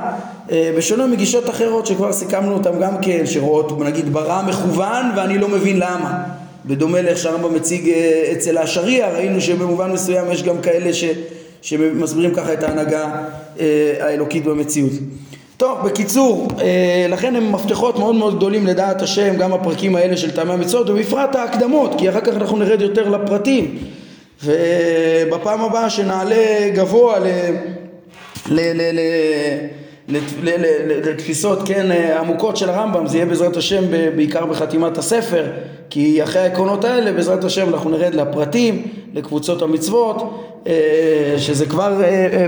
בשונה 0.52 1.06
מגישות 1.06 1.50
אחרות 1.50 1.86
שכבר 1.86 2.12
סיכמנו 2.12 2.54
אותן 2.54 2.80
גם 2.80 2.94
כן 3.02 3.26
שרואות 3.26 3.80
נגיד 3.80 4.12
ברע 4.12 4.42
מכוון 4.42 5.06
ואני 5.16 5.38
לא 5.38 5.48
מבין 5.48 5.76
למה 5.76 6.24
בדומה 6.66 7.02
לאיך 7.02 7.18
שהרמב"ם 7.18 7.54
מציג 7.54 7.88
אה, 7.88 8.32
אצל 8.32 8.58
השריעה, 8.58 9.12
ראינו 9.12 9.40
שבמובן 9.40 9.92
מסוים 9.92 10.32
יש 10.32 10.42
גם 10.42 10.60
כאלה 10.60 10.92
ש, 10.92 11.04
שמסבירים 11.62 12.34
ככה 12.34 12.52
את 12.52 12.62
ההנהגה 12.62 13.12
אה, 13.60 13.94
האלוקית 14.00 14.44
במציאות. 14.44 14.92
טוב, 15.56 15.78
בקיצור, 15.84 16.48
אה, 16.60 17.06
לכן 17.08 17.36
הם 17.36 17.52
מפתחות 17.52 17.98
מאוד 17.98 18.14
מאוד 18.14 18.36
גדולים 18.36 18.66
לדעת 18.66 19.02
השם, 19.02 19.36
גם 19.36 19.52
הפרקים 19.52 19.96
האלה 19.96 20.16
של 20.16 20.30
טעמי 20.30 20.52
המצוות, 20.52 20.90
ובפרט 20.90 21.36
ההקדמות, 21.36 21.94
כי 21.98 22.10
אחר 22.10 22.20
כך 22.20 22.34
אנחנו 22.34 22.56
נרד 22.56 22.80
יותר 22.80 23.08
לפרטים. 23.08 23.78
ובפעם 24.44 25.60
הבאה 25.60 25.90
שנעלה 25.90 26.70
גבוה 26.74 27.18
ל... 27.18 27.26
ל... 28.48 28.60
ל... 28.74 28.98
ל... 30.08 30.18
לתפיסות 31.10 31.58
כן 31.64 31.90
עמוקות 32.20 32.56
של 32.56 32.70
הרמב"ם 32.70 33.06
זה 33.06 33.16
יהיה 33.16 33.26
בעזרת 33.26 33.56
השם 33.56 33.84
בעיקר 34.16 34.46
בחתימת 34.46 34.98
הספר 34.98 35.44
כי 35.90 36.22
אחרי 36.22 36.42
העקרונות 36.42 36.84
האלה 36.84 37.12
בעזרת 37.12 37.44
השם 37.44 37.68
אנחנו 37.68 37.90
נרד 37.90 38.14
לפרטים 38.14 38.82
לקבוצות 39.14 39.62
המצוות 39.62 40.44
שזה 41.36 41.66
כבר 41.66 42.02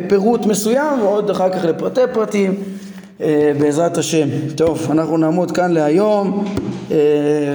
פירוט 0.09 0.47
מסוים 0.47 1.03
ועוד 1.03 1.31
אחר 1.31 1.51
כך 1.53 1.65
לפרטי 1.65 2.01
פרטים 2.13 2.63
בעזרת 3.61 3.99
השם. 3.99 4.29
טוב, 4.57 4.89
אנחנו 4.91 5.17
נעמוד 5.17 5.51
כאן 5.51 5.73
להיום 5.73 6.45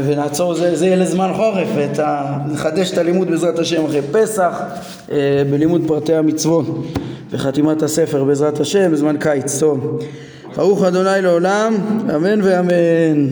ונעצור, 0.06 0.54
זה, 0.54 0.76
זה 0.76 0.86
יהיה 0.86 0.96
לזמן 0.96 1.32
חורף, 1.36 1.68
את 1.92 2.00
ה, 2.00 2.38
נחדש 2.52 2.94
את 2.94 2.98
הלימוד 2.98 3.28
בעזרת 3.28 3.60
השם 3.60 3.86
אחרי 3.86 4.02
פסח 4.12 4.62
בלימוד 5.50 5.82
פרטי 5.88 6.16
המצוות 6.16 6.66
וחתימת 7.32 7.84
הספר 7.84 8.24
בעזרת 8.24 8.60
השם 8.60 8.92
בזמן 8.92 9.18
קיץ. 9.18 9.60
טוב, 9.60 10.00
ברוך 10.56 10.84
אדוני 10.84 11.22
לעולם, 11.22 11.76
אמן 12.16 12.42
ואמן. 12.42 13.28